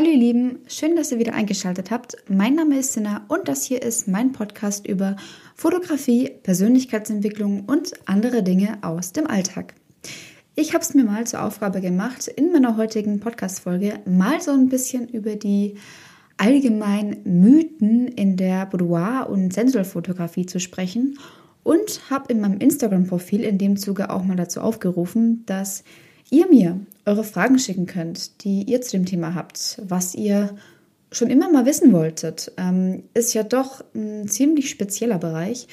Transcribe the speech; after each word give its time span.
Hallo 0.00 0.12
ihr 0.12 0.18
Lieben, 0.18 0.60
schön, 0.66 0.96
dass 0.96 1.12
ihr 1.12 1.18
wieder 1.18 1.34
eingeschaltet 1.34 1.90
habt. 1.90 2.16
Mein 2.26 2.54
Name 2.54 2.78
ist 2.78 2.94
Sinna 2.94 3.26
und 3.28 3.48
das 3.48 3.64
hier 3.64 3.82
ist 3.82 4.08
mein 4.08 4.32
Podcast 4.32 4.86
über 4.86 5.16
Fotografie, 5.54 6.30
Persönlichkeitsentwicklung 6.42 7.66
und 7.66 7.92
andere 8.06 8.42
Dinge 8.42 8.78
aus 8.80 9.12
dem 9.12 9.26
Alltag. 9.26 9.74
Ich 10.54 10.72
habe 10.72 10.82
es 10.82 10.94
mir 10.94 11.04
mal 11.04 11.26
zur 11.26 11.42
Aufgabe 11.42 11.82
gemacht, 11.82 12.28
in 12.28 12.50
meiner 12.50 12.78
heutigen 12.78 13.20
Podcast-Folge 13.20 14.00
mal 14.06 14.40
so 14.40 14.52
ein 14.52 14.70
bisschen 14.70 15.06
über 15.06 15.36
die 15.36 15.74
allgemeinen 16.38 17.18
Mythen 17.24 18.08
in 18.08 18.38
der 18.38 18.64
Boudoir- 18.64 19.28
und 19.28 19.52
Sensualfotografie 19.52 20.46
zu 20.46 20.60
sprechen 20.60 21.18
und 21.62 22.08
habe 22.08 22.32
in 22.32 22.40
meinem 22.40 22.58
Instagram-Profil 22.58 23.42
in 23.42 23.58
dem 23.58 23.76
Zuge 23.76 24.08
auch 24.08 24.24
mal 24.24 24.36
dazu 24.36 24.62
aufgerufen, 24.62 25.44
dass 25.44 25.84
ihr 26.30 26.48
mir 26.48 26.80
eure 27.06 27.24
Fragen 27.24 27.58
schicken 27.58 27.86
könnt, 27.86 28.44
die 28.44 28.62
ihr 28.64 28.80
zu 28.80 28.92
dem 28.92 29.06
Thema 29.06 29.34
habt, 29.34 29.80
was 29.82 30.14
ihr 30.14 30.54
schon 31.12 31.28
immer 31.28 31.50
mal 31.50 31.66
wissen 31.66 31.92
wolltet, 31.92 32.52
ähm, 32.56 33.04
ist 33.14 33.34
ja 33.34 33.42
doch 33.42 33.84
ein 33.94 34.28
ziemlich 34.28 34.70
spezieller 34.70 35.18
Bereich. 35.18 35.66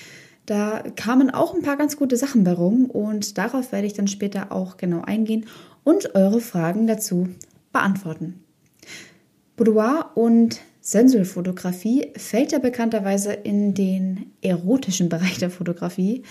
Da 0.46 0.82
kamen 0.96 1.30
auch 1.30 1.54
ein 1.54 1.62
paar 1.62 1.78
ganz 1.78 1.98
gute 1.98 2.18
Sachen 2.18 2.44
bei 2.44 2.54
rum 2.54 2.86
und 2.86 3.38
darauf 3.38 3.72
werde 3.72 3.86
ich 3.86 3.94
dann 3.94 4.08
später 4.08 4.52
auch 4.52 4.78
genau 4.78 5.02
eingehen 5.02 5.46
und 5.84 6.16
eure 6.16 6.42
Fragen 6.42 6.88
dazu 6.88 7.28
beantworten. 7.72 8.42
Boudoir 9.58 10.12
und 10.16 10.62
Sensualfotografie 10.88 12.14
fällt 12.16 12.54
ja 12.54 12.60
bekannterweise 12.60 13.34
in 13.34 13.74
den 13.74 14.32
erotischen 14.42 15.10
Bereich 15.10 15.38
der 15.38 15.50
Fotografie. 15.50 16.24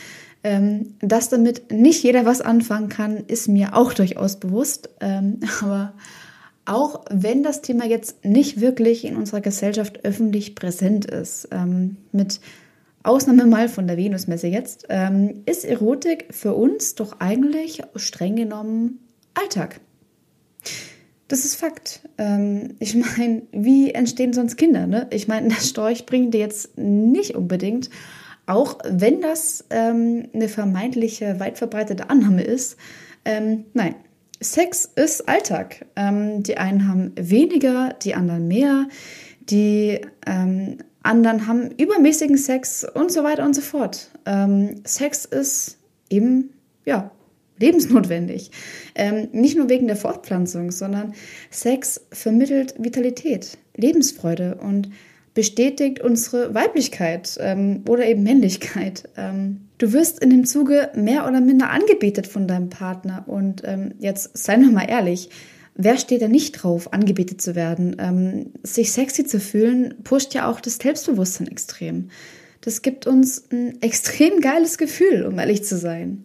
Ähm, 0.42 0.94
dass 1.00 1.28
damit 1.28 1.70
nicht 1.70 2.02
jeder 2.02 2.24
was 2.24 2.40
anfangen 2.40 2.88
kann, 2.88 3.18
ist 3.26 3.48
mir 3.48 3.76
auch 3.76 3.92
durchaus 3.92 4.36
bewusst. 4.40 4.88
Ähm, 5.00 5.40
aber 5.62 5.92
auch 6.64 7.04
wenn 7.10 7.42
das 7.42 7.60
Thema 7.60 7.84
jetzt 7.84 8.24
nicht 8.24 8.58
wirklich 8.58 9.04
in 9.04 9.16
unserer 9.16 9.42
Gesellschaft 9.42 10.06
öffentlich 10.06 10.54
präsent 10.54 11.04
ist, 11.04 11.48
ähm, 11.52 11.98
mit 12.12 12.40
Ausnahme 13.02 13.44
mal 13.44 13.68
von 13.68 13.86
der 13.86 13.98
Venusmesse 13.98 14.46
jetzt, 14.46 14.86
ähm, 14.88 15.42
ist 15.44 15.66
Erotik 15.66 16.28
für 16.30 16.54
uns 16.54 16.94
doch 16.94 17.20
eigentlich 17.20 17.82
streng 17.96 18.36
genommen 18.36 19.00
Alltag. 19.34 19.80
Das 21.28 21.44
ist 21.44 21.56
Fakt. 21.56 22.00
Ähm, 22.18 22.76
ich 22.78 22.94
meine, 22.94 23.42
wie 23.52 23.92
entstehen 23.92 24.32
sonst 24.32 24.56
Kinder? 24.56 24.86
Ne? 24.86 25.08
Ich 25.10 25.28
meine, 25.28 25.48
der 25.48 25.60
Storch 25.60 26.06
bringt 26.06 26.34
dir 26.34 26.40
jetzt 26.40 26.78
nicht 26.78 27.34
unbedingt 27.34 27.90
auch 28.46 28.78
wenn 28.88 29.20
das 29.20 29.64
ähm, 29.70 30.28
eine 30.32 30.48
vermeintliche, 30.48 31.38
weit 31.40 31.58
verbreitete 31.58 32.08
Annahme 32.10 32.42
ist. 32.42 32.76
Ähm, 33.24 33.64
nein, 33.74 33.96
Sex 34.40 34.90
ist 34.94 35.28
Alltag. 35.28 35.86
Ähm, 35.96 36.42
die 36.42 36.56
einen 36.56 36.88
haben 36.88 37.12
weniger, 37.16 37.94
die 38.02 38.14
anderen 38.14 38.46
mehr. 38.46 38.86
Die 39.40 40.00
ähm, 40.26 40.78
anderen 41.02 41.46
haben 41.46 41.70
übermäßigen 41.72 42.36
Sex 42.36 42.84
und 42.84 43.10
so 43.10 43.24
weiter 43.24 43.44
und 43.44 43.54
so 43.54 43.62
fort. 43.62 44.10
Ähm, 44.26 44.76
Sex 44.84 45.24
ist 45.24 45.78
eben, 46.08 46.50
ja, 46.84 47.10
lebensnotwendig. 47.58 48.50
Ähm, 48.94 49.28
nicht 49.32 49.56
nur 49.56 49.68
wegen 49.68 49.86
der 49.86 49.96
Fortpflanzung, 49.96 50.70
sondern 50.70 51.14
Sex 51.50 52.00
vermittelt 52.12 52.74
Vitalität, 52.78 53.58
Lebensfreude 53.76 54.56
und 54.56 54.90
bestätigt 55.36 56.00
unsere 56.00 56.54
Weiblichkeit 56.54 57.36
ähm, 57.40 57.82
oder 57.86 58.06
eben 58.06 58.22
Männlichkeit. 58.22 59.08
Ähm, 59.18 59.68
du 59.76 59.92
wirst 59.92 60.18
in 60.20 60.30
dem 60.30 60.46
Zuge 60.46 60.90
mehr 60.94 61.28
oder 61.28 61.42
minder 61.42 61.68
angebetet 61.68 62.26
von 62.26 62.48
deinem 62.48 62.70
Partner. 62.70 63.24
Und 63.26 63.62
ähm, 63.64 63.92
jetzt 63.98 64.36
seien 64.36 64.62
wir 64.62 64.70
mal 64.70 64.88
ehrlich, 64.88 65.28
wer 65.74 65.98
steht 65.98 66.22
da 66.22 66.28
nicht 66.28 66.52
drauf, 66.52 66.92
angebetet 66.94 67.42
zu 67.42 67.54
werden? 67.54 67.96
Ähm, 67.98 68.52
sich 68.62 68.92
sexy 68.92 69.26
zu 69.26 69.38
fühlen, 69.38 69.96
pusht 70.04 70.32
ja 70.32 70.50
auch 70.50 70.58
das 70.58 70.76
Selbstbewusstsein 70.76 71.48
extrem. 71.48 72.08
Das 72.62 72.80
gibt 72.80 73.06
uns 73.06 73.44
ein 73.52 73.80
extrem 73.82 74.40
geiles 74.40 74.78
Gefühl, 74.78 75.26
um 75.26 75.38
ehrlich 75.38 75.64
zu 75.64 75.76
sein. 75.76 76.24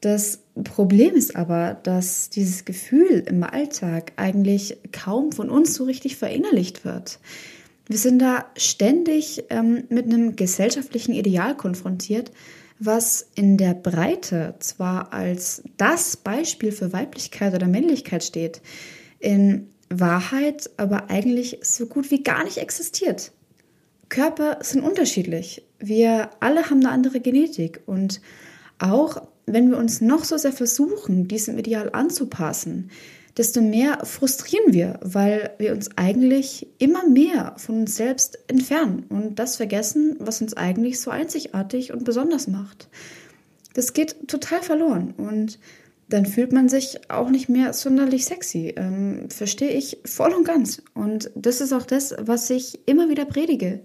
Das 0.00 0.40
Problem 0.64 1.14
ist 1.14 1.36
aber, 1.36 1.74
dass 1.82 2.30
dieses 2.30 2.64
Gefühl 2.64 3.24
im 3.26 3.42
Alltag 3.42 4.12
eigentlich 4.16 4.78
kaum 4.92 5.32
von 5.32 5.50
uns 5.50 5.74
so 5.74 5.84
richtig 5.84 6.16
verinnerlicht 6.16 6.84
wird. 6.84 7.18
Wir 7.86 7.98
sind 7.98 8.20
da 8.20 8.46
ständig 8.56 9.44
ähm, 9.50 9.84
mit 9.88 10.06
einem 10.06 10.36
gesellschaftlichen 10.36 11.12
Ideal 11.12 11.56
konfrontiert, 11.56 12.30
was 12.78 13.28
in 13.34 13.56
der 13.56 13.74
Breite 13.74 14.54
zwar 14.60 15.12
als 15.12 15.62
das 15.76 16.16
Beispiel 16.16 16.72
für 16.72 16.92
Weiblichkeit 16.92 17.54
oder 17.54 17.66
Männlichkeit 17.66 18.24
steht, 18.24 18.62
in 19.18 19.68
Wahrheit 19.90 20.70
aber 20.76 21.10
eigentlich 21.10 21.58
so 21.62 21.86
gut 21.86 22.10
wie 22.10 22.22
gar 22.22 22.44
nicht 22.44 22.58
existiert. 22.58 23.32
Körper 24.08 24.58
sind 24.60 24.82
unterschiedlich. 24.82 25.64
Wir 25.78 26.30
alle 26.40 26.70
haben 26.70 26.80
eine 26.80 26.90
andere 26.90 27.20
Genetik 27.20 27.80
und 27.86 28.20
auch 28.78 29.22
wenn 29.52 29.70
wir 29.70 29.78
uns 29.78 30.00
noch 30.00 30.24
so 30.24 30.36
sehr 30.36 30.52
versuchen, 30.52 31.28
diesem 31.28 31.58
Ideal 31.58 31.90
anzupassen, 31.92 32.90
desto 33.36 33.60
mehr 33.60 34.04
frustrieren 34.04 34.72
wir, 34.72 34.98
weil 35.02 35.50
wir 35.58 35.72
uns 35.72 35.90
eigentlich 35.96 36.66
immer 36.78 37.08
mehr 37.08 37.54
von 37.56 37.80
uns 37.80 37.96
selbst 37.96 38.38
entfernen 38.48 39.04
und 39.08 39.38
das 39.38 39.56
vergessen, 39.56 40.16
was 40.18 40.40
uns 40.40 40.54
eigentlich 40.54 41.00
so 41.00 41.10
einzigartig 41.10 41.92
und 41.92 42.04
besonders 42.04 42.48
macht. 42.48 42.88
Das 43.74 43.92
geht 43.92 44.28
total 44.28 44.62
verloren 44.62 45.14
und 45.16 45.58
dann 46.08 46.26
fühlt 46.26 46.52
man 46.52 46.68
sich 46.68 47.08
auch 47.08 47.30
nicht 47.30 47.48
mehr 47.48 47.72
sonderlich 47.72 48.24
sexy. 48.24 48.74
Ähm, 48.76 49.30
verstehe 49.30 49.70
ich 49.70 49.98
voll 50.04 50.32
und 50.32 50.44
ganz. 50.44 50.82
Und 50.92 51.30
das 51.36 51.60
ist 51.60 51.72
auch 51.72 51.86
das, 51.86 52.14
was 52.18 52.50
ich 52.50 52.80
immer 52.86 53.08
wieder 53.08 53.24
predige. 53.24 53.80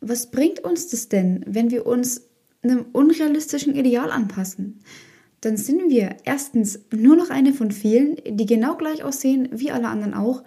Was 0.00 0.30
bringt 0.30 0.60
uns 0.60 0.88
das 0.88 1.08
denn, 1.08 1.44
wenn 1.46 1.72
wir 1.72 1.86
uns 1.86 2.25
einem 2.70 2.86
unrealistischen 2.92 3.74
Ideal 3.74 4.10
anpassen? 4.10 4.80
dann 5.46 5.56
sind 5.56 5.90
wir 5.90 6.16
erstens 6.24 6.80
nur 6.90 7.14
noch 7.16 7.30
eine 7.30 7.52
von 7.52 7.70
vielen, 7.70 8.16
die 8.26 8.46
genau 8.46 8.76
gleich 8.76 9.04
aussehen 9.04 9.48
wie 9.52 9.70
alle 9.70 9.88
anderen 9.88 10.14
auch. 10.14 10.42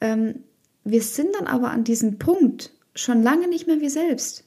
Ähm, 0.00 0.44
wir 0.84 1.02
sind 1.02 1.34
dann 1.34 1.46
aber 1.46 1.70
an 1.70 1.84
diesem 1.84 2.18
Punkt 2.18 2.72
schon 2.94 3.22
lange 3.22 3.48
nicht 3.48 3.66
mehr 3.66 3.80
wir 3.80 3.90
selbst. 3.90 4.44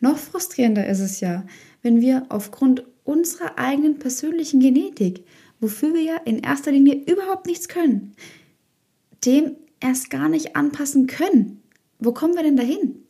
Noch 0.00 0.18
frustrierender 0.18 0.86
ist 0.88 1.00
es 1.00 1.20
ja, 1.20 1.44
wenn 1.82 2.00
wir 2.00 2.26
aufgrund 2.30 2.84
unserer 3.04 3.58
eigenen 3.58 3.98
persönlichen 3.98 4.60
Genetik, 4.60 5.24
wofür 5.60 5.94
wir 5.94 6.02
ja 6.02 6.16
in 6.24 6.40
erster 6.40 6.72
Linie 6.72 6.94
überhaupt 7.06 7.46
nichts 7.46 7.68
können, 7.68 8.14
dem 9.24 9.56
erst 9.80 10.10
gar 10.10 10.28
nicht 10.28 10.56
anpassen 10.56 11.06
können. 11.06 11.62
Wo 11.98 12.12
kommen 12.12 12.34
wir 12.34 12.42
denn 12.42 12.56
dahin? 12.56 13.04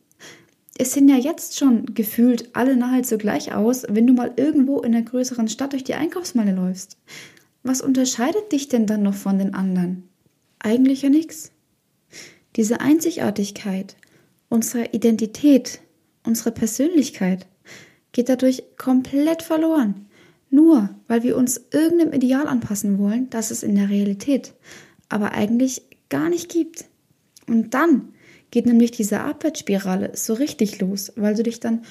Es 0.79 0.93
sehen 0.93 1.09
ja 1.09 1.17
jetzt 1.17 1.59
schon 1.59 1.93
gefühlt 1.93 2.55
alle 2.55 2.75
nahezu 2.75 3.17
gleich 3.17 3.53
aus, 3.53 3.85
wenn 3.89 4.07
du 4.07 4.13
mal 4.13 4.33
irgendwo 4.37 4.79
in 4.79 4.95
einer 4.95 5.03
größeren 5.03 5.49
Stadt 5.49 5.73
durch 5.73 5.83
die 5.83 5.93
Einkaufsmeile 5.93 6.53
läufst. 6.53 6.97
Was 7.63 7.81
unterscheidet 7.81 8.51
dich 8.51 8.69
denn 8.69 8.87
dann 8.87 9.03
noch 9.03 9.13
von 9.13 9.37
den 9.37 9.53
anderen? 9.53 10.07
Eigentlich 10.57 11.01
ja 11.01 11.09
nichts. 11.09 11.51
Diese 12.55 12.79
Einzigartigkeit, 12.79 13.97
unsere 14.47 14.85
Identität, 14.93 15.81
unsere 16.25 16.51
Persönlichkeit 16.51 17.45
geht 18.13 18.29
dadurch 18.29 18.63
komplett 18.77 19.43
verloren. 19.43 20.07
Nur 20.49 20.89
weil 21.07 21.23
wir 21.23 21.37
uns 21.37 21.61
irgendeinem 21.71 22.13
Ideal 22.13 22.47
anpassen 22.47 22.97
wollen, 22.97 23.29
das 23.29 23.51
es 23.51 23.63
in 23.63 23.75
der 23.75 23.89
Realität 23.89 24.53
aber 25.09 25.33
eigentlich 25.33 25.81
gar 26.07 26.29
nicht 26.29 26.49
gibt. 26.49 26.85
Und 27.47 27.73
dann 27.73 28.13
geht 28.51 28.65
nämlich 28.65 28.91
diese 28.91 29.21
Abwärtsspirale 29.21 30.11
so 30.15 30.33
richtig 30.33 30.79
los, 30.79 31.11
weil 31.15 31.35
du 31.35 31.43
dich 31.43 31.59
dann 31.59 31.83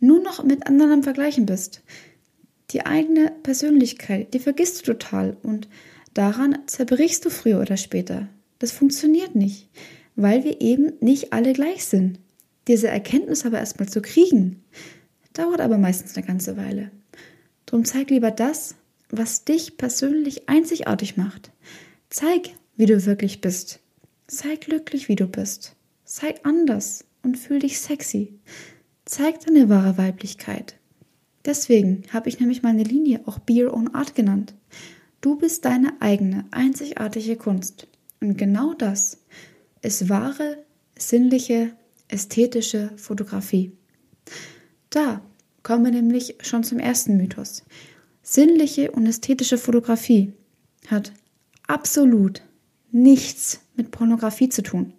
nur 0.00 0.22
noch 0.22 0.44
mit 0.44 0.66
anderen 0.66 1.02
Vergleichen 1.02 1.46
bist. 1.46 1.82
Die 2.70 2.86
eigene 2.86 3.32
Persönlichkeit, 3.42 4.34
die 4.34 4.38
vergisst 4.38 4.80
du 4.80 4.92
total 4.92 5.36
und 5.42 5.68
daran 6.12 6.58
zerbrichst 6.66 7.24
du 7.24 7.30
früher 7.30 7.60
oder 7.60 7.76
später. 7.76 8.28
Das 8.58 8.72
funktioniert 8.72 9.34
nicht, 9.34 9.68
weil 10.16 10.44
wir 10.44 10.60
eben 10.60 10.92
nicht 11.00 11.32
alle 11.32 11.52
gleich 11.52 11.84
sind. 11.84 12.18
Diese 12.66 12.88
Erkenntnis 12.88 13.44
aber 13.44 13.58
erstmal 13.58 13.88
zu 13.88 14.00
kriegen, 14.00 14.62
dauert 15.32 15.60
aber 15.60 15.78
meistens 15.78 16.16
eine 16.16 16.26
ganze 16.26 16.56
Weile. 16.56 16.90
Drum 17.66 17.84
zeig 17.84 18.10
lieber 18.10 18.30
das, 18.30 18.76
was 19.10 19.44
dich 19.44 19.76
persönlich 19.76 20.48
einzigartig 20.48 21.16
macht. 21.16 21.50
Zeig, 22.08 22.50
wie 22.76 22.86
du 22.86 23.04
wirklich 23.04 23.40
bist. 23.40 23.80
Sei 24.26 24.56
glücklich, 24.56 25.08
wie 25.08 25.16
du 25.16 25.26
bist. 25.26 25.73
Sei 26.16 26.36
anders 26.44 27.04
und 27.24 27.36
fühl 27.36 27.58
dich 27.58 27.80
sexy. 27.80 28.38
Zeig 29.04 29.40
deine 29.40 29.68
wahre 29.68 29.98
Weiblichkeit. 29.98 30.78
Deswegen 31.44 32.04
habe 32.12 32.28
ich 32.28 32.38
nämlich 32.38 32.62
meine 32.62 32.84
Linie 32.84 33.22
auch 33.26 33.40
Be 33.40 33.64
Your 33.64 33.74
Own 33.74 33.96
Art 33.96 34.14
genannt. 34.14 34.54
Du 35.20 35.34
bist 35.34 35.64
deine 35.64 36.00
eigene, 36.00 36.44
einzigartige 36.52 37.34
Kunst. 37.34 37.88
Und 38.20 38.38
genau 38.38 38.74
das 38.74 39.24
ist 39.82 40.08
wahre, 40.08 40.64
sinnliche, 40.96 41.72
ästhetische 42.06 42.92
Fotografie. 42.96 43.72
Da 44.90 45.20
kommen 45.64 45.84
wir 45.84 45.90
nämlich 45.90 46.36
schon 46.42 46.62
zum 46.62 46.78
ersten 46.78 47.16
Mythos. 47.16 47.64
Sinnliche 48.22 48.92
und 48.92 49.04
ästhetische 49.06 49.58
Fotografie 49.58 50.32
hat 50.86 51.12
absolut 51.66 52.42
nichts 52.92 53.62
mit 53.74 53.90
Pornografie 53.90 54.48
zu 54.48 54.62
tun. 54.62 54.92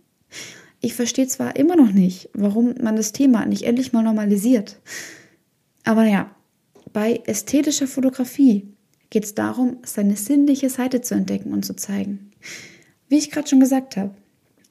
Ich 0.85 0.93
verstehe 0.93 1.25
zwar 1.25 1.55
immer 1.55 1.75
noch 1.75 1.91
nicht, 1.91 2.29
warum 2.33 2.75
man 2.79 2.95
das 2.95 3.11
Thema 3.11 3.47
nicht 3.47 3.63
endlich 3.63 3.91
mal 3.91 4.03
normalisiert. 4.03 4.79
Aber 5.83 6.03
ja, 6.03 6.29
bei 6.93 7.23
ästhetischer 7.25 7.87
Fotografie 7.87 8.67
geht 9.09 9.23
es 9.23 9.33
darum, 9.33 9.77
seine 9.83 10.15
sinnliche 10.15 10.69
Seite 10.69 11.01
zu 11.01 11.15
entdecken 11.15 11.53
und 11.53 11.65
zu 11.65 11.75
zeigen. 11.75 12.29
Wie 13.09 13.17
ich 13.17 13.31
gerade 13.31 13.47
schon 13.47 13.61
gesagt 13.61 13.97
habe, 13.97 14.13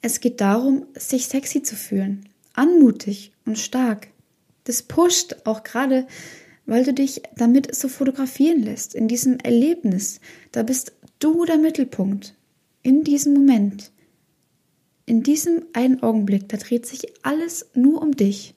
es 0.02 0.20
geht 0.20 0.40
darum, 0.40 0.86
sich 0.96 1.26
sexy 1.26 1.64
zu 1.64 1.74
fühlen, 1.74 2.28
anmutig 2.52 3.32
und 3.44 3.58
stark. 3.58 4.06
Das 4.62 4.84
pusht 4.84 5.34
auch 5.42 5.64
gerade, 5.64 6.06
weil 6.64 6.84
du 6.84 6.94
dich 6.94 7.22
damit 7.36 7.74
so 7.74 7.88
fotografieren 7.88 8.62
lässt, 8.62 8.94
in 8.94 9.08
diesem 9.08 9.40
Erlebnis. 9.40 10.20
Da 10.52 10.62
bist 10.62 10.92
du 11.18 11.44
der 11.44 11.58
Mittelpunkt. 11.58 12.36
In 12.84 13.02
diesem 13.02 13.34
Moment. 13.34 13.90
In 15.14 15.22
diesem 15.22 15.62
einen 15.74 16.02
Augenblick, 16.02 16.48
da 16.48 16.56
dreht 16.56 16.86
sich 16.86 17.06
alles 17.22 17.66
nur 17.72 18.02
um 18.02 18.16
dich, 18.16 18.56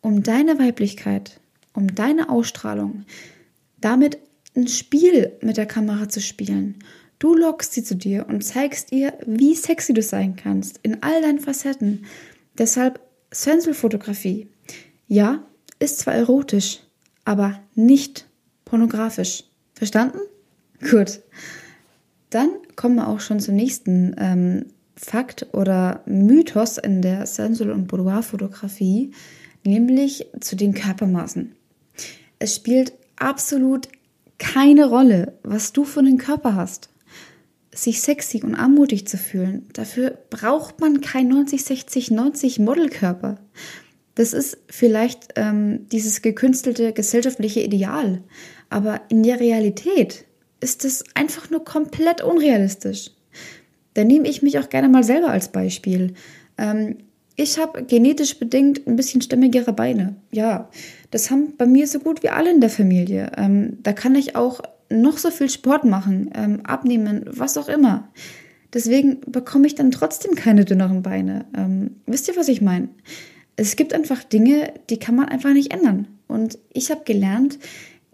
um 0.00 0.24
deine 0.24 0.58
Weiblichkeit, 0.58 1.38
um 1.72 1.94
deine 1.94 2.30
Ausstrahlung. 2.30 3.04
Damit 3.80 4.18
ein 4.56 4.66
Spiel 4.66 5.38
mit 5.40 5.56
der 5.56 5.66
Kamera 5.66 6.08
zu 6.08 6.20
spielen. 6.20 6.80
Du 7.20 7.36
lockst 7.36 7.74
sie 7.74 7.84
zu 7.84 7.94
dir 7.94 8.26
und 8.28 8.42
zeigst 8.42 8.90
ihr, 8.90 9.16
wie 9.24 9.54
sexy 9.54 9.94
du 9.94 10.02
sein 10.02 10.34
kannst, 10.34 10.80
in 10.82 11.00
all 11.04 11.22
deinen 11.22 11.38
Facetten. 11.38 12.06
Deshalb 12.58 12.98
Sensualfotografie. 13.30 14.48
Ja, 15.06 15.44
ist 15.78 16.00
zwar 16.00 16.14
erotisch, 16.14 16.80
aber 17.24 17.62
nicht 17.76 18.26
pornografisch. 18.64 19.44
Verstanden? 19.74 20.18
Gut. 20.80 21.20
Dann 22.30 22.48
kommen 22.74 22.96
wir 22.96 23.06
auch 23.06 23.20
schon 23.20 23.38
zum 23.38 23.54
nächsten 23.54 24.16
ähm, 24.18 24.66
Fakt 24.96 25.48
oder 25.52 26.02
Mythos 26.06 26.78
in 26.78 27.02
der 27.02 27.26
Sensual- 27.26 27.72
und 27.72 27.88
Boudoir-Fotografie, 27.88 29.12
nämlich 29.64 30.26
zu 30.40 30.56
den 30.56 30.74
Körpermaßen. 30.74 31.54
Es 32.38 32.56
spielt 32.56 32.92
absolut 33.16 33.88
keine 34.38 34.86
Rolle, 34.86 35.38
was 35.42 35.72
du 35.72 35.84
für 35.84 36.00
einen 36.00 36.18
Körper 36.18 36.54
hast. 36.54 36.90
Sich 37.74 38.02
sexy 38.02 38.42
und 38.44 38.54
anmutig 38.54 39.08
zu 39.08 39.16
fühlen, 39.16 39.66
dafür 39.72 40.16
braucht 40.30 40.80
man 40.80 41.00
kein 41.00 41.28
90, 41.28 41.64
60, 41.64 42.10
90 42.12 42.58
Modelkörper. 42.60 43.38
Das 44.14 44.32
ist 44.32 44.58
vielleicht 44.68 45.32
ähm, 45.34 45.88
dieses 45.90 46.22
gekünstelte 46.22 46.92
gesellschaftliche 46.92 47.60
Ideal, 47.60 48.22
aber 48.70 49.00
in 49.08 49.24
der 49.24 49.40
Realität 49.40 50.24
ist 50.60 50.84
es 50.84 51.04
einfach 51.14 51.50
nur 51.50 51.64
komplett 51.64 52.22
unrealistisch. 52.22 53.10
Da 53.94 54.04
nehme 54.04 54.28
ich 54.28 54.42
mich 54.42 54.58
auch 54.58 54.68
gerne 54.68 54.88
mal 54.88 55.04
selber 55.04 55.30
als 55.30 55.48
Beispiel. 55.48 56.14
Ähm, 56.58 56.96
ich 57.36 57.58
habe 57.58 57.82
genetisch 57.84 58.38
bedingt 58.38 58.86
ein 58.86 58.96
bisschen 58.96 59.20
stämmigere 59.20 59.72
Beine. 59.72 60.14
Ja, 60.30 60.68
das 61.10 61.30
haben 61.30 61.54
bei 61.56 61.66
mir 61.66 61.86
so 61.86 61.98
gut 61.98 62.22
wie 62.22 62.28
alle 62.28 62.50
in 62.50 62.60
der 62.60 62.70
Familie. 62.70 63.32
Ähm, 63.36 63.78
da 63.82 63.92
kann 63.92 64.14
ich 64.14 64.36
auch 64.36 64.60
noch 64.90 65.18
so 65.18 65.30
viel 65.30 65.50
Sport 65.50 65.84
machen, 65.84 66.30
ähm, 66.34 66.60
abnehmen, 66.64 67.24
was 67.26 67.58
auch 67.58 67.68
immer. 67.68 68.08
Deswegen 68.72 69.20
bekomme 69.26 69.66
ich 69.66 69.74
dann 69.74 69.90
trotzdem 69.90 70.34
keine 70.34 70.64
dünneren 70.64 71.02
Beine. 71.02 71.46
Ähm, 71.56 71.96
wisst 72.06 72.28
ihr, 72.28 72.36
was 72.36 72.48
ich 72.48 72.60
meine? 72.60 72.88
Es 73.56 73.76
gibt 73.76 73.94
einfach 73.94 74.24
Dinge, 74.24 74.72
die 74.90 74.98
kann 74.98 75.14
man 75.14 75.28
einfach 75.28 75.52
nicht 75.52 75.72
ändern. 75.72 76.08
Und 76.26 76.58
ich 76.72 76.90
habe 76.90 77.02
gelernt, 77.04 77.58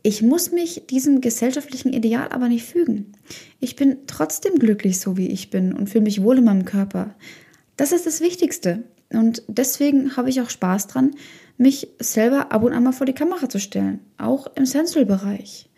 ich 0.03 0.23
muss 0.23 0.53
mich 0.53 0.87
diesem 0.89 1.21
gesellschaftlichen 1.21 1.93
Ideal 1.93 2.29
aber 2.31 2.49
nicht 2.49 2.65
fügen. 2.65 3.13
Ich 3.61 3.77
bin 3.77 3.99
trotzdem 4.07 4.59
glücklich, 4.59 5.01
so 5.01 5.17
wie 5.17 5.29
ich 5.29 5.51
bin 5.51 5.73
und 5.73 5.89
fühle 5.89 6.05
mich 6.05 6.23
wohl 6.23 6.39
in 6.39 6.45
meinem 6.45 6.65
Körper. 6.65 7.15
Das 7.77 7.93
ist 7.93 8.07
das 8.07 8.21
Wichtigste. 8.21 8.85
Und 9.13 9.43
deswegen 9.49 10.17
habe 10.17 10.31
ich 10.31 10.41
auch 10.41 10.51
Spaß 10.51 10.87
dran, 10.87 11.13
mich 11.59 11.89
selber 11.99 12.53
ab 12.53 12.63
und 12.63 12.73
an 12.73 12.85
mal 12.85 12.93
vor 12.93 13.07
die 13.07 13.13
Kamera 13.13 13.49
zu 13.49 13.59
stellen, 13.59 14.01
auch 14.19 14.47
im 14.55 14.65
Sensual-Bereich. 14.65 15.69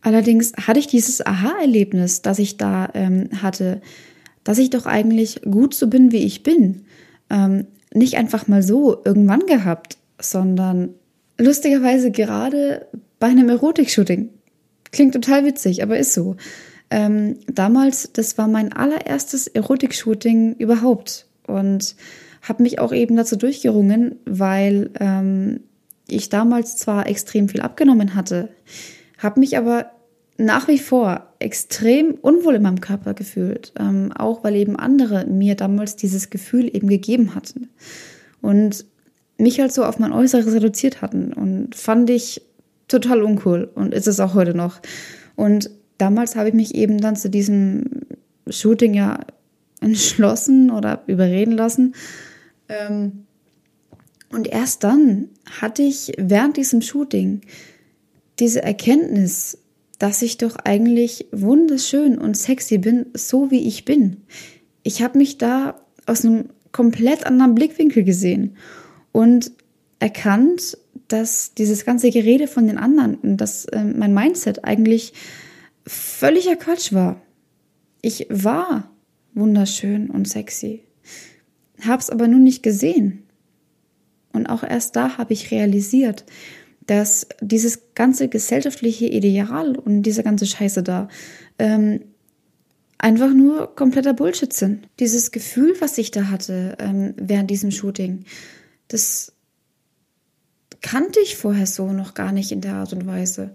Allerdings 0.00 0.52
hatte 0.54 0.78
ich 0.78 0.86
dieses 0.86 1.24
Aha-Erlebnis, 1.24 2.22
das 2.22 2.38
ich 2.38 2.56
da 2.56 2.88
ähm, 2.94 3.28
hatte, 3.42 3.80
dass 4.44 4.58
ich 4.58 4.70
doch 4.70 4.86
eigentlich 4.86 5.42
gut 5.42 5.74
so 5.74 5.88
bin, 5.88 6.12
wie 6.12 6.24
ich 6.24 6.42
bin. 6.44 6.84
Ähm, 7.28 7.66
nicht 7.92 8.16
einfach 8.16 8.46
mal 8.46 8.62
so 8.62 9.02
irgendwann 9.04 9.46
gehabt, 9.46 9.98
sondern 10.20 10.90
lustigerweise 11.38 12.12
gerade 12.12 12.86
bei 13.18 13.28
einem 13.28 13.48
Erotik-Shooting. 13.48 14.30
Klingt 14.92 15.14
total 15.14 15.44
witzig, 15.44 15.82
aber 15.82 15.98
ist 15.98 16.14
so. 16.14 16.36
Ähm, 16.90 17.38
damals, 17.46 18.10
das 18.12 18.38
war 18.38 18.48
mein 18.48 18.72
allererstes 18.72 19.46
Erotik-Shooting 19.48 20.56
überhaupt. 20.58 21.26
Und 21.46 21.96
habe 22.42 22.62
mich 22.62 22.78
auch 22.78 22.92
eben 22.92 23.16
dazu 23.16 23.36
durchgerungen, 23.36 24.16
weil 24.24 24.90
ähm, 25.00 25.60
ich 26.08 26.28
damals 26.28 26.76
zwar 26.76 27.08
extrem 27.08 27.48
viel 27.48 27.60
abgenommen 27.60 28.14
hatte, 28.14 28.50
habe 29.18 29.40
mich 29.40 29.56
aber 29.56 29.90
nach 30.38 30.68
wie 30.68 30.78
vor 30.78 31.32
extrem 31.38 32.12
unwohl 32.14 32.56
in 32.56 32.62
meinem 32.62 32.80
Körper 32.80 33.14
gefühlt, 33.14 33.72
ähm, 33.78 34.12
auch 34.12 34.44
weil 34.44 34.54
eben 34.54 34.76
andere 34.76 35.26
mir 35.26 35.54
damals 35.54 35.96
dieses 35.96 36.30
Gefühl 36.30 36.68
eben 36.74 36.88
gegeben 36.88 37.34
hatten 37.34 37.70
und 38.42 38.84
mich 39.38 39.60
halt 39.60 39.72
so 39.72 39.84
auf 39.84 39.98
mein 39.98 40.12
Äußeres 40.12 40.52
reduziert 40.52 41.02
hatten 41.02 41.32
und 41.32 41.74
fand 41.74 42.10
ich 42.10 42.42
total 42.88 43.22
uncool 43.22 43.70
und 43.74 43.94
ist 43.94 44.06
es 44.06 44.20
auch 44.20 44.34
heute 44.34 44.54
noch. 44.54 44.80
Und 45.34 45.70
damals 45.98 46.36
habe 46.36 46.48
ich 46.48 46.54
mich 46.54 46.74
eben 46.74 46.98
dann 46.98 47.16
zu 47.16 47.30
diesem 47.30 47.84
Shooting 48.48 48.94
ja 48.94 49.20
entschlossen 49.80 50.70
oder 50.70 51.02
überreden 51.06 51.52
lassen 51.52 51.94
ähm, 52.68 53.26
und 54.30 54.48
erst 54.48 54.84
dann 54.84 55.28
hatte 55.60 55.82
ich 55.82 56.12
während 56.18 56.56
diesem 56.56 56.82
Shooting 56.82 57.42
diese 58.38 58.62
Erkenntnis, 58.62 59.58
dass 59.98 60.22
ich 60.22 60.36
doch 60.36 60.56
eigentlich 60.64 61.26
wunderschön 61.32 62.18
und 62.18 62.36
sexy 62.36 62.78
bin, 62.78 63.06
so 63.14 63.50
wie 63.50 63.66
ich 63.66 63.84
bin. 63.84 64.18
Ich 64.82 65.02
habe 65.02 65.18
mich 65.18 65.38
da 65.38 65.80
aus 66.06 66.24
einem 66.24 66.50
komplett 66.72 67.24
anderen 67.24 67.54
Blickwinkel 67.54 68.04
gesehen 68.04 68.56
und 69.12 69.52
erkannt, 70.00 70.76
dass 71.08 71.54
dieses 71.54 71.84
ganze 71.84 72.10
Gerede 72.10 72.48
von 72.48 72.66
den 72.66 72.78
anderen 72.78 73.36
dass 73.36 73.64
äh, 73.66 73.84
mein 73.84 74.14
Mindset 74.14 74.64
eigentlich 74.64 75.12
völliger 75.86 76.56
Quatsch 76.56 76.92
war. 76.92 77.20
Ich 78.02 78.26
war 78.28 78.90
wunderschön 79.34 80.10
und 80.10 80.28
sexy 80.28 80.86
habe 81.84 82.00
es 82.00 82.10
aber 82.10 82.28
nun 82.28 82.42
nicht 82.42 82.62
gesehen. 82.62 83.24
Und 84.32 84.46
auch 84.46 84.62
erst 84.62 84.96
da 84.96 85.18
habe 85.18 85.32
ich 85.32 85.50
realisiert, 85.50 86.24
dass 86.86 87.26
dieses 87.40 87.94
ganze 87.94 88.28
gesellschaftliche 88.28 89.06
Ideal 89.06 89.76
und 89.76 90.02
diese 90.02 90.22
ganze 90.22 90.46
Scheiße 90.46 90.82
da 90.82 91.08
ähm, 91.58 92.00
einfach 92.98 93.32
nur 93.32 93.74
kompletter 93.74 94.14
Bullshit 94.14 94.52
sind. 94.52 94.88
Dieses 95.00 95.32
Gefühl, 95.32 95.74
was 95.80 95.98
ich 95.98 96.10
da 96.10 96.28
hatte 96.28 96.76
ähm, 96.78 97.14
während 97.16 97.50
diesem 97.50 97.70
Shooting, 97.70 98.24
das 98.88 99.32
kannte 100.82 101.20
ich 101.20 101.36
vorher 101.36 101.66
so 101.66 101.92
noch 101.92 102.14
gar 102.14 102.32
nicht 102.32 102.52
in 102.52 102.60
der 102.60 102.74
Art 102.74 102.92
und 102.92 103.06
Weise. 103.06 103.54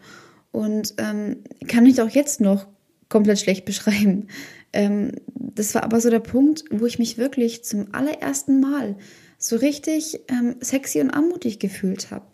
Und 0.52 0.96
ähm, 0.98 1.38
kann 1.68 1.86
ich 1.86 2.02
auch 2.02 2.10
jetzt 2.10 2.42
noch 2.42 2.68
komplett 3.10 3.40
schlecht 3.40 3.66
beschreiben. 3.66 4.28
Ähm, 4.74 5.12
das 5.36 5.76
war 5.76 5.84
aber 5.84 6.00
so 6.00 6.10
der 6.10 6.20
Punkt, 6.20 6.64
wo 6.72 6.86
ich 6.86 7.00
mich 7.00 7.18
wirklich 7.18 7.64
zum 7.64 7.94
allerersten 7.94 8.60
Mal 8.60 8.96
so 9.38 9.56
richtig 9.56 10.22
ähm, 10.28 10.56
sexy 10.62 11.02
und 11.02 11.10
anmutig 11.10 11.60
gefühlt 11.60 12.12
habe. 12.12 12.26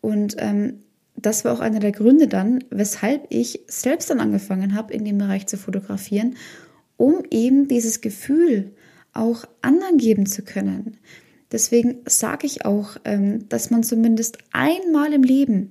Und 0.00 0.36
ähm, 0.38 0.82
das 1.16 1.44
war 1.44 1.52
auch 1.52 1.60
einer 1.60 1.80
der 1.80 1.92
Gründe 1.92 2.28
dann, 2.28 2.64
weshalb 2.70 3.26
ich 3.30 3.60
selbst 3.66 4.10
dann 4.10 4.20
angefangen 4.20 4.74
habe, 4.74 4.92
in 4.92 5.04
dem 5.04 5.18
Bereich 5.18 5.46
zu 5.46 5.56
fotografieren, 5.56 6.36
um 6.96 7.22
eben 7.30 7.68
dieses 7.68 8.00
Gefühl 8.00 8.72
auch 9.12 9.44
anderen 9.62 9.98
geben 9.98 10.26
zu 10.26 10.42
können. 10.42 10.98
Deswegen 11.50 11.98
sage 12.06 12.46
ich 12.46 12.64
auch, 12.64 12.96
ähm, 13.04 13.48
dass 13.48 13.70
man 13.70 13.82
zumindest 13.82 14.38
einmal 14.52 15.12
im 15.12 15.22
Leben 15.22 15.70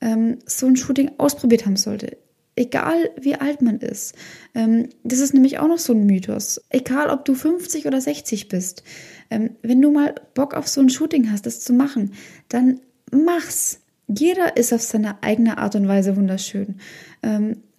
ähm, 0.00 0.38
so 0.46 0.66
ein 0.66 0.76
Shooting 0.76 1.12
ausprobiert 1.18 1.66
haben 1.66 1.76
sollte 1.76 2.18
egal 2.56 3.10
wie 3.20 3.34
alt 3.34 3.62
man 3.62 3.78
ist. 3.78 4.14
Ähm, 4.54 4.88
das 5.02 5.18
ist 5.18 5.34
nämlich 5.34 5.58
auch 5.58 5.68
noch 5.68 5.78
so 5.78 5.92
ein 5.92 6.06
Mythos. 6.06 6.60
Egal, 6.70 7.10
ob 7.10 7.24
du 7.24 7.34
50 7.34 7.86
oder 7.86 8.00
60 8.00 8.48
bist. 8.48 8.84
Wenn 9.30 9.82
du 9.82 9.90
mal 9.90 10.14
Bock 10.34 10.54
auf 10.54 10.68
so 10.68 10.80
ein 10.80 10.90
Shooting 10.90 11.32
hast, 11.32 11.46
das 11.46 11.58
zu 11.58 11.72
machen, 11.72 12.12
dann 12.48 12.80
mach's. 13.10 13.80
Jeder 14.06 14.56
ist 14.56 14.72
auf 14.72 14.82
seine 14.82 15.20
eigene 15.22 15.58
Art 15.58 15.74
und 15.74 15.88
Weise 15.88 16.14
wunderschön. 16.14 16.76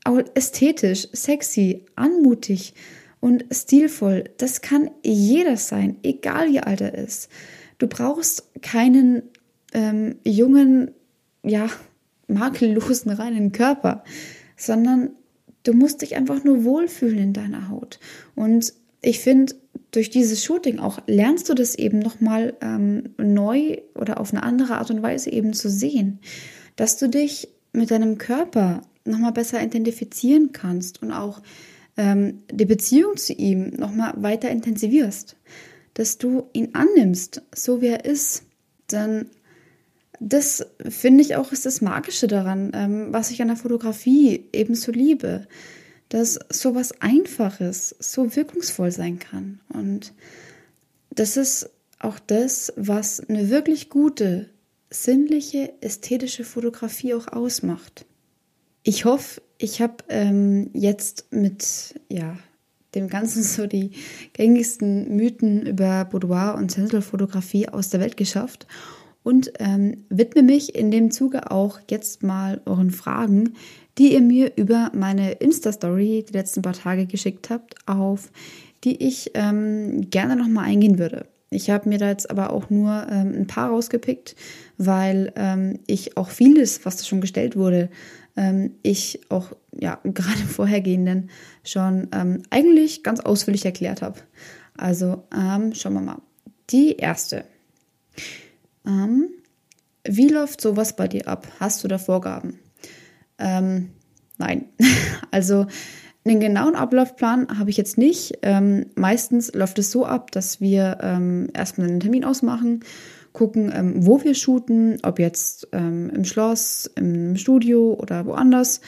Auch 0.03 0.19
ästhetisch, 0.33 1.07
sexy, 1.13 1.85
anmutig 1.95 2.73
und 3.19 3.45
stilvoll. 3.51 4.25
Das 4.37 4.61
kann 4.61 4.89
jeder 5.03 5.57
sein, 5.57 5.97
egal 6.03 6.49
wie 6.49 6.59
alt 6.59 6.81
er 6.81 6.95
ist. 6.95 7.29
Du 7.77 7.87
brauchst 7.87 8.61
keinen 8.61 9.23
ähm, 9.73 10.15
jungen, 10.23 10.91
ja, 11.43 11.69
makellosen, 12.27 13.11
reinen 13.11 13.51
Körper 13.51 14.03
sondern 14.57 15.11
du 15.63 15.73
musst 15.73 16.01
dich 16.01 16.15
einfach 16.15 16.43
nur 16.43 16.63
wohlfühlen 16.63 17.17
in 17.17 17.33
deiner 17.33 17.69
Haut. 17.69 17.99
Und 18.35 18.73
ich 19.01 19.19
finde, 19.19 19.55
durch 19.91 20.09
dieses 20.09 20.43
Shooting 20.43 20.79
auch 20.79 20.99
lernst 21.07 21.49
du 21.49 21.53
das 21.53 21.75
eben 21.75 21.99
nochmal 21.99 22.55
ähm, 22.61 23.15
neu 23.17 23.77
oder 23.93 24.19
auf 24.19 24.33
eine 24.33 24.43
andere 24.43 24.77
Art 24.77 24.91
und 24.91 25.01
Weise 25.01 25.31
eben 25.31 25.53
zu 25.53 25.69
sehen. 25.69 26.19
Dass 26.75 26.97
du 26.97 27.07
dich 27.07 27.49
mit 27.73 27.91
deinem 27.91 28.17
Körper 28.17 28.81
nochmal 29.05 29.31
besser 29.31 29.61
identifizieren 29.61 30.51
kannst 30.51 31.01
und 31.01 31.11
auch 31.11 31.41
ähm, 31.97 32.43
die 32.51 32.65
Beziehung 32.65 33.17
zu 33.17 33.33
ihm 33.33 33.69
nochmal 33.69 34.13
weiter 34.17 34.49
intensivierst. 34.49 35.35
Dass 35.93 36.17
du 36.17 36.49
ihn 36.53 36.69
annimmst, 36.73 37.41
so 37.53 37.81
wie 37.81 37.87
er 37.87 38.05
ist. 38.05 38.43
Denn 38.91 39.27
das 40.19 40.65
finde 40.87 41.23
ich 41.23 41.35
auch 41.35 41.51
ist 41.51 41.65
das 41.65 41.81
Magische 41.81 42.27
daran, 42.27 42.71
ähm, 42.73 43.07
was 43.11 43.31
ich 43.31 43.41
an 43.41 43.47
der 43.47 43.57
Fotografie 43.57 44.45
ebenso 44.51 44.91
liebe 44.91 45.47
dass 46.09 46.39
sowas 46.49 47.01
Einfaches 47.01 47.95
so 47.99 48.35
wirkungsvoll 48.35 48.91
sein 48.91 49.19
kann. 49.19 49.59
Und 49.69 50.13
das 51.09 51.37
ist 51.37 51.69
auch 51.99 52.19
das, 52.19 52.73
was 52.75 53.19
eine 53.21 53.49
wirklich 53.49 53.89
gute, 53.89 54.49
sinnliche, 54.89 55.73
ästhetische 55.81 56.43
Fotografie 56.43 57.13
auch 57.15 57.27
ausmacht. 57.27 58.05
Ich 58.83 59.05
hoffe, 59.05 59.41
ich 59.57 59.81
habe 59.81 59.95
ähm, 60.09 60.69
jetzt 60.73 61.27
mit 61.31 61.95
ja, 62.09 62.37
dem 62.93 63.07
Ganzen 63.07 63.43
so 63.43 63.67
die 63.67 63.91
gängigsten 64.33 65.15
Mythen 65.15 65.65
über 65.65 66.05
Boudoir 66.05 66.55
und 66.57 66.71
Sensualfotografie 66.71 67.69
aus 67.69 67.89
der 67.89 67.99
Welt 67.99 68.17
geschafft 68.17 68.67
und 69.23 69.51
ähm, 69.59 70.05
widme 70.09 70.43
mich 70.43 70.75
in 70.75 70.91
dem 70.91 71.11
Zuge 71.11 71.51
auch 71.51 71.79
jetzt 71.89 72.23
mal 72.23 72.61
euren 72.65 72.91
Fragen, 72.91 73.55
die 73.97 74.13
ihr 74.13 74.21
mir 74.21 74.51
über 74.55 74.91
meine 74.93 75.33
Insta-Story 75.33 76.25
die 76.27 76.33
letzten 76.33 76.61
paar 76.61 76.73
Tage 76.73 77.05
geschickt 77.05 77.49
habt, 77.49 77.75
auf 77.87 78.31
die 78.83 79.03
ich 79.03 79.31
ähm, 79.33 80.09
gerne 80.09 80.35
nochmal 80.35 80.65
eingehen 80.65 80.99
würde. 80.99 81.25
Ich 81.49 81.69
habe 81.69 81.89
mir 81.89 81.97
da 81.97 82.09
jetzt 82.09 82.29
aber 82.29 82.51
auch 82.51 82.69
nur 82.69 83.07
ähm, 83.09 83.33
ein 83.35 83.47
paar 83.47 83.69
rausgepickt, 83.69 84.35
weil 84.77 85.31
ähm, 85.35 85.79
ich 85.87 86.17
auch 86.17 86.29
vieles, 86.29 86.85
was 86.85 86.97
da 86.97 87.05
schon 87.05 87.21
gestellt 87.21 87.55
wurde, 87.55 87.89
ähm, 88.35 88.75
ich 88.83 89.21
auch 89.29 89.51
ja 89.71 89.99
gerade 90.03 90.41
im 90.41 90.47
vorhergehenden 90.47 91.29
schon 91.63 92.09
ähm, 92.13 92.43
eigentlich 92.49 93.03
ganz 93.03 93.19
ausführlich 93.19 93.65
erklärt 93.65 94.01
habe. 94.01 94.19
Also 94.77 95.23
ähm, 95.33 95.73
schauen 95.73 95.93
wir 95.93 96.01
mal. 96.01 96.21
Die 96.71 96.95
erste. 96.97 97.45
wie 100.03 100.27
läuft 100.27 100.61
sowas 100.61 100.95
bei 100.95 101.07
dir 101.07 101.27
ab? 101.27 101.47
Hast 101.59 101.83
du 101.83 101.87
da 101.87 101.97
Vorgaben? 101.97 102.59
Ähm, 103.37 103.91
nein. 104.37 104.65
also 105.31 105.67
einen 106.25 106.39
genauen 106.39 106.75
Ablaufplan 106.75 107.59
habe 107.59 107.69
ich 107.69 107.77
jetzt 107.77 107.97
nicht. 107.97 108.39
Ähm, 108.41 108.87
meistens 108.95 109.53
läuft 109.53 109.77
es 109.77 109.91
so 109.91 110.05
ab, 110.05 110.31
dass 110.31 110.59
wir 110.59 110.97
ähm, 111.01 111.49
erstmal 111.53 111.87
einen 111.87 111.99
Termin 111.99 112.25
ausmachen, 112.25 112.83
gucken, 113.35 113.71
ähm, 113.75 113.93
wo 113.97 114.23
wir 114.23 114.33
shooten, 114.33 114.97
ob 115.03 115.19
jetzt 115.19 115.67
ähm, 115.71 116.09
im 116.09 116.25
Schloss, 116.25 116.89
im 116.95 117.37
Studio 117.37 117.93
oder 117.93 118.25
woanders, 118.25 118.81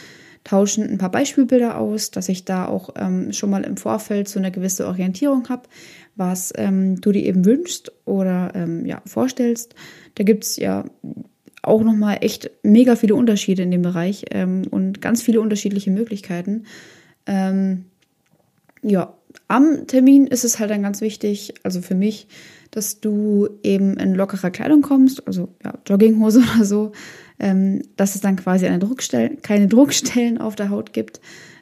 tauschen 0.43 0.89
ein 0.89 0.97
paar 0.97 1.11
Beispielbilder 1.11 1.77
aus, 1.77 2.09
dass 2.09 2.29
ich 2.29 2.45
da 2.45 2.67
auch 2.67 2.95
ähm, 2.97 3.33
schon 3.33 3.49
mal 3.49 3.63
im 3.63 3.77
Vorfeld 3.77 4.27
so 4.29 4.39
eine 4.39 4.51
gewisse 4.51 4.87
Orientierung 4.87 5.49
habe, 5.49 5.63
was 6.15 6.53
ähm, 6.55 6.99
du 7.01 7.11
dir 7.11 7.23
eben 7.23 7.45
wünschst 7.45 7.91
oder 8.05 8.67
ja, 8.85 9.01
vorstellst. 9.05 9.75
Da 10.15 10.23
gibt 10.23 10.45
es 10.45 10.55
ja 10.55 10.85
auch 11.61 11.83
nochmal 11.83 12.19
echt 12.21 12.49
mega 12.63 12.95
viele 12.95 13.15
Unterschiede 13.15 13.63
in 13.63 13.71
dem 13.71 13.81
Bereich 13.81 14.25
ähm, 14.31 14.63
und 14.69 15.01
ganz 15.01 15.21
viele 15.21 15.41
unterschiedliche 15.41 15.91
Möglichkeiten. 15.91 16.63
Ähm, 17.25 17.85
ja, 18.81 19.13
am 19.47 19.87
Termin 19.87 20.27
ist 20.27 20.45
es 20.45 20.59
halt 20.59 20.71
dann 20.71 20.81
ganz 20.81 21.01
wichtig, 21.01 21.53
also 21.63 21.81
für 21.81 21.95
mich, 21.95 22.27
dass 22.71 22.99
du 22.99 23.49
eben 23.63 23.97
in 23.97 24.15
lockerer 24.15 24.51
Kleidung 24.51 24.81
kommst, 24.81 25.25
also 25.27 25.49
ja, 25.63 25.73
Jogginghose 25.85 26.39
oder 26.55 26.65
so, 26.65 26.91
ähm, 27.39 27.81
dass 27.95 28.15
es 28.15 28.21
dann 28.21 28.35
quasi 28.35 28.65
eine 28.65 28.79
Druckstelle, 28.79 29.37
keine 29.41 29.67
Druckstellen 29.67 30.37
auf 30.37 30.55
der 30.55 30.69
Haut 30.69 30.93
gibt. 30.93 31.21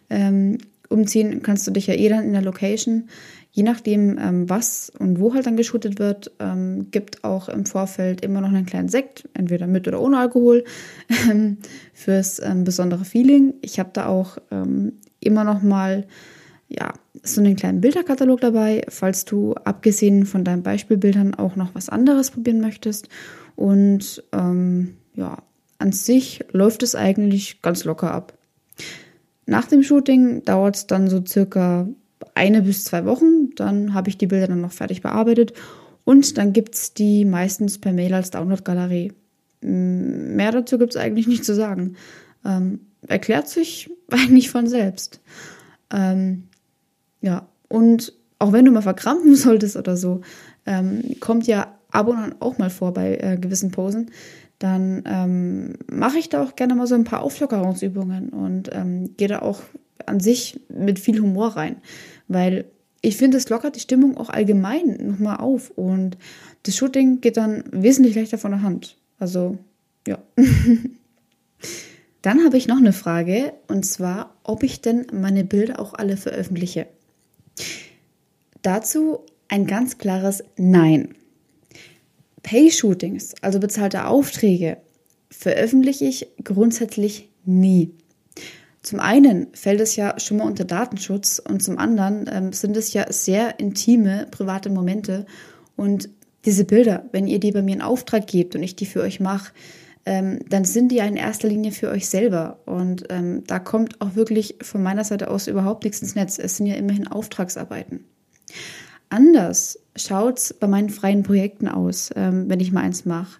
Ähm, 0.09 0.57
umziehen 0.89 1.41
kannst 1.41 1.65
du 1.67 1.71
dich 1.71 1.87
ja 1.87 1.95
eh 1.95 2.09
dann 2.09 2.25
in 2.25 2.33
der 2.33 2.43
Location 2.43 3.09
je 3.55 3.63
nachdem, 3.63 4.17
ähm, 4.17 4.49
was 4.49 4.91
und 4.99 5.17
wo 5.21 5.33
halt 5.33 5.45
dann 5.45 5.55
geshootet 5.55 5.97
wird, 5.97 6.29
ähm, 6.39 6.87
gibt 6.91 7.23
auch 7.23 7.47
im 7.47 7.65
Vorfeld 7.65 8.19
immer 8.19 8.41
noch 8.41 8.49
einen 8.49 8.65
kleinen 8.65 8.89
Sekt, 8.89 9.29
entweder 9.33 9.65
mit 9.65 9.87
oder 9.87 10.01
ohne 10.01 10.17
Alkohol, 10.17 10.65
fürs 11.93 12.39
ähm, 12.39 12.65
besondere 12.65 13.05
Feeling. 13.05 13.53
Ich 13.61 13.79
habe 13.79 13.91
da 13.93 14.07
auch 14.07 14.37
ähm, 14.51 14.91
immer 15.21 15.45
noch 15.45 15.63
mal 15.63 16.05
ja, 16.67 16.93
so 17.23 17.41
einen 17.41 17.55
kleinen 17.55 17.81
Bilderkatalog 17.81 18.41
dabei, 18.41 18.83
falls 18.89 19.25
du 19.25 19.53
abgesehen 19.53 20.25
von 20.25 20.43
deinen 20.43 20.63
Beispielbildern 20.63 21.35
auch 21.35 21.55
noch 21.55 21.73
was 21.75 21.89
anderes 21.89 22.31
probieren 22.31 22.61
möchtest. 22.61 23.09
Und 23.55 24.23
ähm, 24.31 24.97
ja, 25.13 25.37
an 25.77 25.91
sich 25.91 26.43
läuft 26.51 26.83
es 26.83 26.95
eigentlich 26.95 27.61
ganz 27.61 27.83
locker 27.83 28.11
ab. 28.11 28.37
Nach 29.45 29.65
dem 29.65 29.83
Shooting 29.83 30.43
dauert 30.43 30.75
es 30.75 30.87
dann 30.87 31.09
so 31.09 31.23
circa 31.25 31.87
eine 32.33 32.61
bis 32.61 32.83
zwei 32.83 33.05
Wochen. 33.05 33.53
Dann 33.55 33.93
habe 33.93 34.09
ich 34.09 34.17
die 34.17 34.27
Bilder 34.27 34.47
dann 34.47 34.61
noch 34.61 34.71
fertig 34.71 35.01
bearbeitet. 35.01 35.53
Und 36.03 36.37
dann 36.37 36.53
gibt 36.53 36.75
es 36.75 36.93
die 36.93 37.25
meistens 37.25 37.79
per 37.79 37.93
Mail 37.93 38.13
als 38.13 38.31
Download-Galerie. 38.31 39.13
Mehr 39.61 40.51
dazu 40.51 40.77
gibt 40.77 40.95
es 40.95 41.01
eigentlich 41.01 41.27
nicht 41.27 41.45
zu 41.45 41.55
sagen. 41.55 41.95
Ähm, 42.43 42.81
erklärt 43.07 43.47
sich 43.47 43.89
eigentlich 44.09 44.49
von 44.49 44.67
selbst. 44.67 45.21
Ähm, 45.91 46.43
ja, 47.25 47.49
und 47.67 48.13
auch 48.37 48.51
wenn 48.51 48.65
du 48.65 48.71
mal 48.71 48.81
verkrampfen 48.81 49.35
solltest 49.35 49.75
oder 49.75 49.97
so, 49.97 50.21
ähm, 50.65 51.01
kommt 51.19 51.47
ja 51.47 51.75
ab 51.89 52.07
und 52.07 52.17
an 52.17 52.35
auch 52.39 52.57
mal 52.59 52.69
vor 52.69 52.93
bei 52.93 53.17
äh, 53.17 53.37
gewissen 53.37 53.71
Posen, 53.71 54.11
dann 54.59 55.03
ähm, 55.05 55.73
mache 55.91 56.19
ich 56.19 56.29
da 56.29 56.43
auch 56.43 56.55
gerne 56.55 56.75
mal 56.75 56.87
so 56.87 56.95
ein 56.95 57.03
paar 57.03 57.23
Auflockerungsübungen 57.23 58.29
und 58.29 58.69
ähm, 58.73 59.17
gehe 59.17 59.27
da 59.27 59.39
auch 59.39 59.61
an 60.05 60.19
sich 60.19 60.61
mit 60.69 60.99
viel 60.99 61.19
Humor 61.19 61.57
rein. 61.57 61.77
Weil 62.27 62.65
ich 63.01 63.17
finde, 63.17 63.37
es 63.37 63.49
lockert 63.49 63.75
die 63.75 63.81
Stimmung 63.81 64.17
auch 64.17 64.29
allgemein 64.29 64.97
nochmal 65.01 65.37
auf 65.37 65.71
und 65.71 66.17
das 66.63 66.75
Shooting 66.75 67.21
geht 67.21 67.37
dann 67.37 67.63
wesentlich 67.71 68.15
leichter 68.15 68.37
von 68.37 68.51
der 68.51 68.61
Hand. 68.61 68.97
Also, 69.17 69.57
ja. 70.07 70.19
dann 72.21 72.43
habe 72.45 72.57
ich 72.57 72.67
noch 72.67 72.77
eine 72.77 72.93
Frage 72.93 73.53
und 73.67 73.85
zwar, 73.85 74.35
ob 74.43 74.63
ich 74.63 74.81
denn 74.81 75.07
meine 75.11 75.43
Bilder 75.43 75.79
auch 75.79 75.93
alle 75.93 76.17
veröffentliche. 76.17 76.87
Dazu 78.61 79.19
ein 79.47 79.67
ganz 79.67 79.97
klares 79.97 80.43
Nein. 80.57 81.15
Pay-Shootings, 82.43 83.35
also 83.41 83.59
bezahlte 83.59 84.05
Aufträge, 84.07 84.77
veröffentliche 85.29 86.05
ich 86.05 86.27
grundsätzlich 86.43 87.29
nie. 87.43 87.91
Zum 88.81 88.99
einen 88.99 89.47
fällt 89.53 89.81
es 89.81 89.95
ja 89.95 90.19
schon 90.19 90.37
mal 90.37 90.45
unter 90.45 90.63
Datenschutz 90.63 91.39
und 91.39 91.63
zum 91.63 91.79
anderen 91.79 92.29
ähm, 92.31 92.53
sind 92.53 92.77
es 92.77 92.93
ja 92.93 93.11
sehr 93.11 93.59
intime, 93.59 94.27
private 94.29 94.69
Momente. 94.69 95.25
Und 95.75 96.09
diese 96.45 96.65
Bilder, 96.65 97.03
wenn 97.11 97.25
ihr 97.25 97.39
die 97.39 97.51
bei 97.51 97.63
mir 97.63 97.73
in 97.73 97.81
Auftrag 97.81 98.27
gebt 98.27 98.55
und 98.55 98.61
ich 98.61 98.75
die 98.75 98.85
für 98.85 99.01
euch 99.01 99.19
mache, 99.19 99.51
ähm, 100.05 100.39
dann 100.47 100.65
sind 100.65 100.91
die 100.91 100.97
ja 100.97 101.05
in 101.05 101.15
erster 101.15 101.47
Linie 101.47 101.71
für 101.71 101.89
euch 101.89 102.07
selber. 102.07 102.59
Und 102.65 103.05
ähm, 103.09 103.43
da 103.47 103.59
kommt 103.59 104.01
auch 104.01 104.15
wirklich 104.15 104.55
von 104.61 104.83
meiner 104.83 105.03
Seite 105.03 105.29
aus 105.29 105.47
überhaupt 105.47 105.83
nichts 105.83 106.01
ins 106.01 106.15
Netz. 106.15 106.37
Es 106.37 106.57
sind 106.57 106.67
ja 106.67 106.75
immerhin 106.75 107.07
Auftragsarbeiten. 107.07 108.05
Anders 109.09 109.79
schaut 109.95 110.37
es 110.37 110.53
bei 110.53 110.67
meinen 110.67 110.89
freien 110.89 111.23
Projekten 111.23 111.67
aus, 111.67 112.11
ähm, 112.15 112.49
wenn 112.49 112.59
ich 112.59 112.71
mal 112.71 112.81
eins 112.81 113.05
mache. 113.05 113.39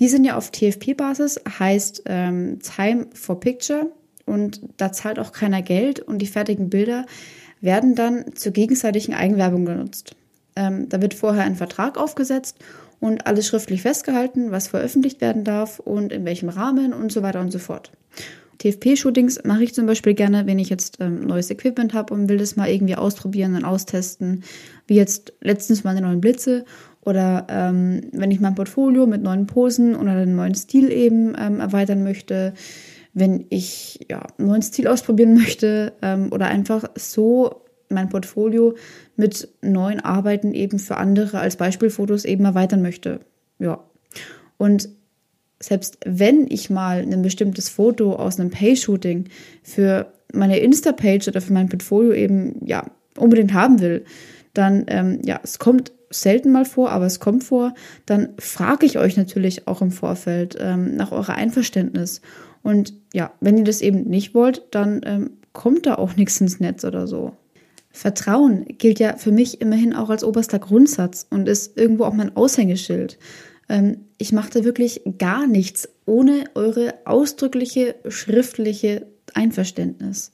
Die 0.00 0.08
sind 0.08 0.24
ja 0.24 0.36
auf 0.36 0.50
TFP-Basis, 0.50 1.40
heißt 1.58 2.02
ähm, 2.06 2.58
Time 2.60 3.06
for 3.14 3.38
Picture 3.38 3.90
und 4.26 4.60
da 4.76 4.92
zahlt 4.92 5.18
auch 5.18 5.32
keiner 5.32 5.62
Geld 5.62 6.00
und 6.00 6.18
die 6.18 6.26
fertigen 6.26 6.68
Bilder 6.68 7.06
werden 7.60 7.94
dann 7.94 8.34
zur 8.34 8.52
gegenseitigen 8.52 9.14
Eigenwerbung 9.14 9.64
genutzt. 9.64 10.16
Ähm, 10.56 10.88
da 10.88 11.00
wird 11.00 11.14
vorher 11.14 11.44
ein 11.44 11.56
Vertrag 11.56 11.96
aufgesetzt 11.96 12.58
und 13.04 13.26
alles 13.26 13.46
schriftlich 13.46 13.82
festgehalten, 13.82 14.50
was 14.50 14.68
veröffentlicht 14.68 15.20
werden 15.20 15.44
darf 15.44 15.78
und 15.78 16.10
in 16.10 16.24
welchem 16.24 16.48
Rahmen 16.48 16.94
und 16.94 17.12
so 17.12 17.22
weiter 17.22 17.40
und 17.40 17.52
so 17.52 17.58
fort. 17.58 17.92
TFP-Shootings 18.58 19.44
mache 19.44 19.62
ich 19.62 19.74
zum 19.74 19.84
Beispiel 19.84 20.14
gerne, 20.14 20.46
wenn 20.46 20.58
ich 20.58 20.70
jetzt 20.70 20.96
ähm, 21.00 21.26
neues 21.26 21.50
Equipment 21.50 21.92
habe 21.92 22.14
und 22.14 22.30
will 22.30 22.38
das 22.38 22.56
mal 22.56 22.70
irgendwie 22.70 22.94
ausprobieren 22.94 23.56
und 23.56 23.64
austesten, 23.64 24.42
wie 24.86 24.94
jetzt 24.94 25.34
letztens 25.42 25.84
meine 25.84 26.00
neuen 26.00 26.22
Blitze 26.22 26.64
oder 27.02 27.46
ähm, 27.50 28.00
wenn 28.12 28.30
ich 28.30 28.40
mein 28.40 28.54
Portfolio 28.54 29.06
mit 29.06 29.22
neuen 29.22 29.46
Posen 29.46 29.96
oder 29.96 30.12
einem 30.12 30.34
neuen 30.34 30.54
Stil 30.54 30.90
eben 30.90 31.36
ähm, 31.38 31.60
erweitern 31.60 32.04
möchte 32.04 32.54
wenn 33.16 33.46
ich 33.48 34.06
ja, 34.10 34.26
einen 34.38 34.48
neuen 34.48 34.62
Stil 34.62 34.88
ausprobieren 34.88 35.34
möchte 35.34 35.92
ähm, 36.02 36.32
oder 36.32 36.46
einfach 36.46 36.84
so 36.96 37.63
mein 37.88 38.08
Portfolio 38.08 38.74
mit 39.16 39.48
neuen 39.62 40.00
Arbeiten 40.00 40.54
eben 40.54 40.78
für 40.78 40.96
andere 40.96 41.38
als 41.38 41.56
Beispielfotos 41.56 42.24
eben 42.24 42.44
erweitern 42.44 42.82
möchte. 42.82 43.20
Ja. 43.58 43.84
Und 44.56 44.88
selbst 45.60 45.98
wenn 46.04 46.46
ich 46.48 46.70
mal 46.70 47.00
ein 47.00 47.22
bestimmtes 47.22 47.68
Foto 47.68 48.14
aus 48.14 48.38
einem 48.38 48.50
Pay-Shooting 48.50 49.26
für 49.62 50.12
meine 50.32 50.58
Insta-Page 50.58 51.28
oder 51.28 51.40
für 51.40 51.52
mein 51.52 51.68
Portfolio 51.68 52.12
eben 52.12 52.64
ja 52.66 52.84
unbedingt 53.16 53.54
haben 53.54 53.80
will, 53.80 54.04
dann, 54.52 54.84
ähm, 54.88 55.20
ja, 55.24 55.40
es 55.42 55.58
kommt 55.58 55.92
selten 56.10 56.52
mal 56.52 56.64
vor, 56.64 56.90
aber 56.90 57.06
es 57.06 57.18
kommt 57.18 57.44
vor, 57.44 57.74
dann 58.06 58.30
frage 58.38 58.86
ich 58.86 58.98
euch 58.98 59.16
natürlich 59.16 59.66
auch 59.66 59.82
im 59.82 59.90
Vorfeld 59.90 60.56
ähm, 60.60 60.94
nach 60.96 61.12
eurer 61.12 61.34
Einverständnis. 61.34 62.20
Und 62.62 62.94
ja, 63.12 63.32
wenn 63.40 63.58
ihr 63.58 63.64
das 63.64 63.80
eben 63.80 64.04
nicht 64.04 64.34
wollt, 64.34 64.62
dann 64.70 65.00
ähm, 65.04 65.30
kommt 65.52 65.86
da 65.86 65.96
auch 65.96 66.16
nichts 66.16 66.40
ins 66.40 66.60
Netz 66.60 66.84
oder 66.84 67.06
so. 67.06 67.32
Vertrauen 67.94 68.64
gilt 68.66 68.98
ja 68.98 69.16
für 69.16 69.30
mich 69.30 69.60
immerhin 69.60 69.94
auch 69.94 70.10
als 70.10 70.24
oberster 70.24 70.58
Grundsatz 70.58 71.28
und 71.30 71.48
ist 71.48 71.78
irgendwo 71.78 72.02
auch 72.04 72.12
mein 72.12 72.36
Aushängeschild. 72.36 73.20
Ähm, 73.68 73.98
ich 74.18 74.32
machte 74.32 74.64
wirklich 74.64 75.02
gar 75.16 75.46
nichts 75.46 75.88
ohne 76.04 76.44
eure 76.56 76.94
ausdrückliche 77.04 77.94
schriftliche 78.08 79.06
Einverständnis. 79.32 80.32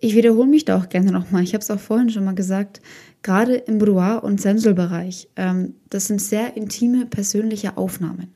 Ich 0.00 0.14
wiederhole 0.14 0.48
mich 0.48 0.64
da 0.64 0.78
auch 0.78 0.88
gerne 0.88 1.12
nochmal. 1.12 1.42
Ich 1.42 1.52
habe 1.52 1.60
es 1.60 1.70
auch 1.70 1.78
vorhin 1.78 2.08
schon 2.08 2.24
mal 2.24 2.34
gesagt. 2.34 2.80
Gerade 3.22 3.56
im 3.56 3.76
Boudoir- 3.76 4.24
und 4.24 4.40
Sensualbereich. 4.40 5.28
Ähm, 5.36 5.74
das 5.90 6.06
sind 6.06 6.22
sehr 6.22 6.56
intime, 6.56 7.04
persönliche 7.04 7.76
Aufnahmen. 7.76 8.32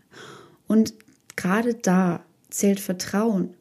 Und 0.66 0.92
gerade 1.37 1.72
da 1.72 2.22
zählt 2.50 2.80
Vertrauen 2.80 3.54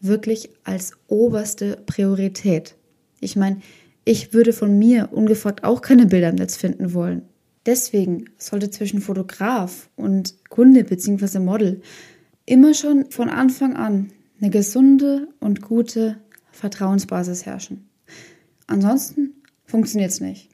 wirklich 0.00 0.50
als 0.62 0.92
oberste 1.08 1.78
Priorität. 1.84 2.76
Ich 3.20 3.34
meine, 3.34 3.60
ich 4.06 4.32
würde 4.32 4.52
von 4.52 4.78
mir 4.78 5.08
ungefragt 5.12 5.64
auch 5.64 5.82
keine 5.82 6.06
Bilder 6.06 6.30
im 6.30 6.36
Netz 6.36 6.56
finden 6.56 6.94
wollen. 6.94 7.22
Deswegen 7.66 8.26
sollte 8.38 8.70
zwischen 8.70 9.00
Fotograf 9.00 9.90
und 9.96 10.36
Kunde 10.48 10.84
bzw. 10.84 11.40
Model 11.40 11.82
immer 12.46 12.72
schon 12.72 13.10
von 13.10 13.28
Anfang 13.28 13.74
an 13.74 14.12
eine 14.40 14.50
gesunde 14.50 15.26
und 15.40 15.60
gute 15.60 16.18
Vertrauensbasis 16.52 17.46
herrschen. 17.46 17.88
Ansonsten 18.68 19.42
funktioniert 19.64 20.12
es 20.12 20.20
nicht. 20.20 20.50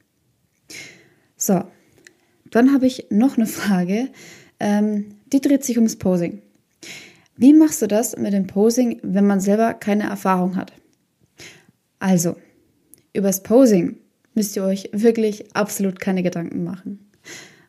So, 1.37 1.62
dann 2.50 2.73
habe 2.73 2.87
ich 2.87 3.09
noch 3.11 3.37
eine 3.37 3.47
Frage, 3.47 4.09
ähm, 4.61 5.16
die 5.30 5.42
dreht 5.42 5.62
sich 5.62 5.76
ums 5.76 5.97
Posing. 5.97 6.40
Wie 7.37 7.52
machst 7.52 7.82
du 7.82 7.87
das 7.87 8.16
mit 8.16 8.32
dem 8.32 8.47
Posing, 8.47 8.99
wenn 9.02 9.26
man 9.26 9.40
selber 9.40 9.75
keine 9.75 10.04
Erfahrung 10.04 10.56
hat? 10.56 10.73
Also, 11.99 12.37
übers 13.12 13.42
Posing 13.42 13.97
müsst 14.35 14.57
ihr 14.57 14.64
euch 14.64 14.88
wirklich 14.92 15.54
absolut 15.54 16.00
keine 16.00 16.23
Gedanken 16.23 16.64
machen. 16.64 17.11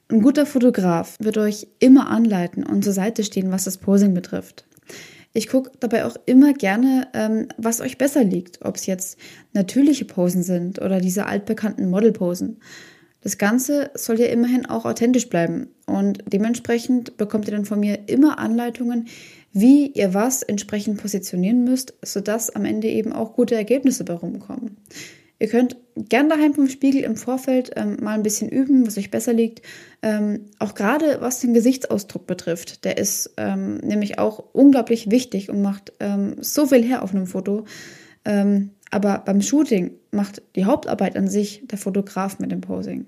Ein 0.09 0.21
guter 0.21 0.45
Fotograf 0.45 1.17
wird 1.19 1.37
euch 1.37 1.67
immer 1.79 2.09
anleiten 2.09 2.63
und 2.63 2.83
zur 2.83 2.93
Seite 2.93 3.23
stehen, 3.23 3.51
was 3.51 3.63
das 3.63 3.77
Posing 3.77 4.13
betrifft. 4.13 4.65
Ich 5.33 5.47
gucke 5.47 5.71
dabei 5.79 6.05
auch 6.05 6.15
immer 6.27 6.53
gerne, 6.53 7.07
ähm, 7.13 7.47
was 7.57 7.81
euch 7.81 7.97
besser 7.97 8.23
liegt, 8.23 8.63
ob 8.63 8.75
es 8.75 8.85
jetzt 8.85 9.17
natürliche 9.53 10.05
Posen 10.05 10.43
sind 10.43 10.79
oder 10.79 10.99
diese 10.99 11.25
altbekannten 11.25 11.89
Modelposen. 11.89 12.59
Das 13.21 13.37
Ganze 13.37 13.89
soll 13.95 14.19
ja 14.19 14.27
immerhin 14.27 14.65
auch 14.65 14.85
authentisch 14.85 15.29
bleiben 15.29 15.69
und 15.87 16.23
dementsprechend 16.27 17.17
bekommt 17.17 17.47
ihr 17.47 17.55
dann 17.55 17.65
von 17.65 17.79
mir 17.79 18.07
immer 18.07 18.37
Anleitungen, 18.37 19.07
wie 19.53 19.87
ihr 19.87 20.13
was 20.13 20.43
entsprechend 20.43 21.01
positionieren 21.01 21.63
müsst, 21.63 21.93
sodass 22.03 22.49
am 22.49 22.65
Ende 22.65 22.89
eben 22.89 23.13
auch 23.13 23.33
gute 23.33 23.55
Ergebnisse 23.55 24.03
bei 24.03 24.13
rumkommen. 24.13 24.77
Ihr 25.39 25.49
könnt 25.49 25.77
gern 25.95 26.29
daheim 26.29 26.53
vom 26.53 26.69
Spiegel 26.69 27.03
im 27.03 27.15
Vorfeld 27.15 27.71
ähm, 27.75 27.97
mal 28.01 28.13
ein 28.13 28.23
bisschen 28.23 28.49
üben, 28.49 28.87
was 28.87 28.97
euch 28.97 29.11
besser 29.11 29.33
liegt. 29.33 29.61
Ähm, 30.01 30.45
auch 30.59 30.73
gerade 30.73 31.17
was 31.19 31.41
den 31.41 31.53
Gesichtsausdruck 31.53 32.27
betrifft. 32.27 32.85
Der 32.85 32.97
ist 32.97 33.33
ähm, 33.37 33.77
nämlich 33.77 34.19
auch 34.19 34.43
unglaublich 34.53 35.11
wichtig 35.11 35.49
und 35.49 35.61
macht 35.61 35.93
ähm, 35.99 36.35
so 36.39 36.67
viel 36.67 36.83
her 36.83 37.03
auf 37.03 37.13
einem 37.13 37.27
Foto. 37.27 37.65
Ähm, 38.25 38.71
aber 38.91 39.23
beim 39.25 39.41
Shooting 39.41 39.91
macht 40.11 40.41
die 40.55 40.65
Hauptarbeit 40.65 41.17
an 41.17 41.27
sich 41.27 41.63
der 41.65 41.77
Fotograf 41.77 42.39
mit 42.39 42.51
dem 42.51 42.61
Posing. 42.61 43.07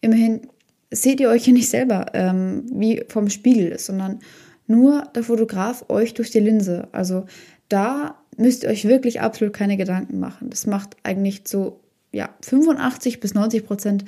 Immerhin 0.00 0.42
seht 0.90 1.18
ihr 1.18 1.30
euch 1.30 1.46
ja 1.46 1.52
nicht 1.52 1.70
selber 1.70 2.06
ähm, 2.12 2.66
wie 2.70 3.02
vom 3.08 3.30
Spiegel, 3.30 3.78
sondern 3.78 4.20
nur 4.66 5.08
der 5.14 5.22
Fotograf 5.22 5.84
euch 5.88 6.14
durch 6.14 6.30
die 6.30 6.40
Linse. 6.40 6.88
Also 6.92 7.26
da 7.74 8.14
müsst 8.36 8.62
ihr 8.62 8.68
euch 8.68 8.84
wirklich 8.84 9.20
absolut 9.20 9.52
keine 9.52 9.76
Gedanken 9.76 10.20
machen. 10.20 10.48
Das 10.48 10.64
macht 10.64 10.96
eigentlich 11.02 11.44
zu 11.44 11.80
ja, 12.12 12.28
85 12.42 13.18
bis 13.18 13.34
90 13.34 13.66
Prozent 13.66 14.04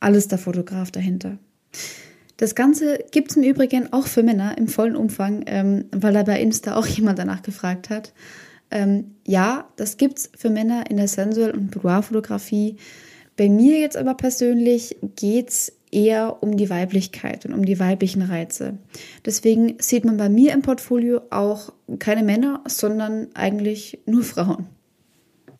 alles 0.00 0.28
der 0.28 0.38
Fotograf 0.38 0.90
dahinter. 0.90 1.36
Das 2.38 2.54
Ganze 2.54 3.04
gibt 3.10 3.30
es 3.30 3.36
im 3.36 3.42
Übrigen 3.42 3.92
auch 3.92 4.06
für 4.06 4.22
Männer 4.22 4.56
im 4.56 4.66
vollen 4.66 4.96
Umfang, 4.96 5.44
ähm, 5.44 5.84
weil 5.92 6.14
da 6.14 6.22
bei 6.22 6.40
Insta 6.40 6.74
auch 6.74 6.86
jemand 6.98 7.18
danach 7.18 7.42
gefragt 7.42 7.90
hat. 7.90 8.14
Ähm, 8.70 9.16
ja, 9.26 9.68
das 9.76 9.98
gibt 9.98 10.18
es 10.18 10.30
für 10.34 10.48
Männer 10.48 10.90
in 10.90 10.96
der 10.96 11.08
Sensual- 11.08 11.50
und 11.50 11.70
Boudoir-Fotografie. 11.70 12.78
Bei 13.36 13.50
mir 13.50 13.78
jetzt 13.78 13.98
aber 13.98 14.14
persönlich 14.14 14.96
geht 15.16 15.50
es 15.50 15.72
eher 15.92 16.42
um 16.42 16.56
die 16.56 16.70
Weiblichkeit 16.70 17.46
und 17.46 17.52
um 17.52 17.64
die 17.64 17.78
weiblichen 17.78 18.22
Reize. 18.22 18.78
Deswegen 19.24 19.76
sieht 19.78 20.04
man 20.04 20.16
bei 20.16 20.28
mir 20.28 20.52
im 20.52 20.62
Portfolio 20.62 21.20
auch 21.30 21.72
keine 21.98 22.22
Männer, 22.22 22.62
sondern 22.66 23.28
eigentlich 23.34 24.00
nur 24.06 24.24
Frauen. 24.24 24.66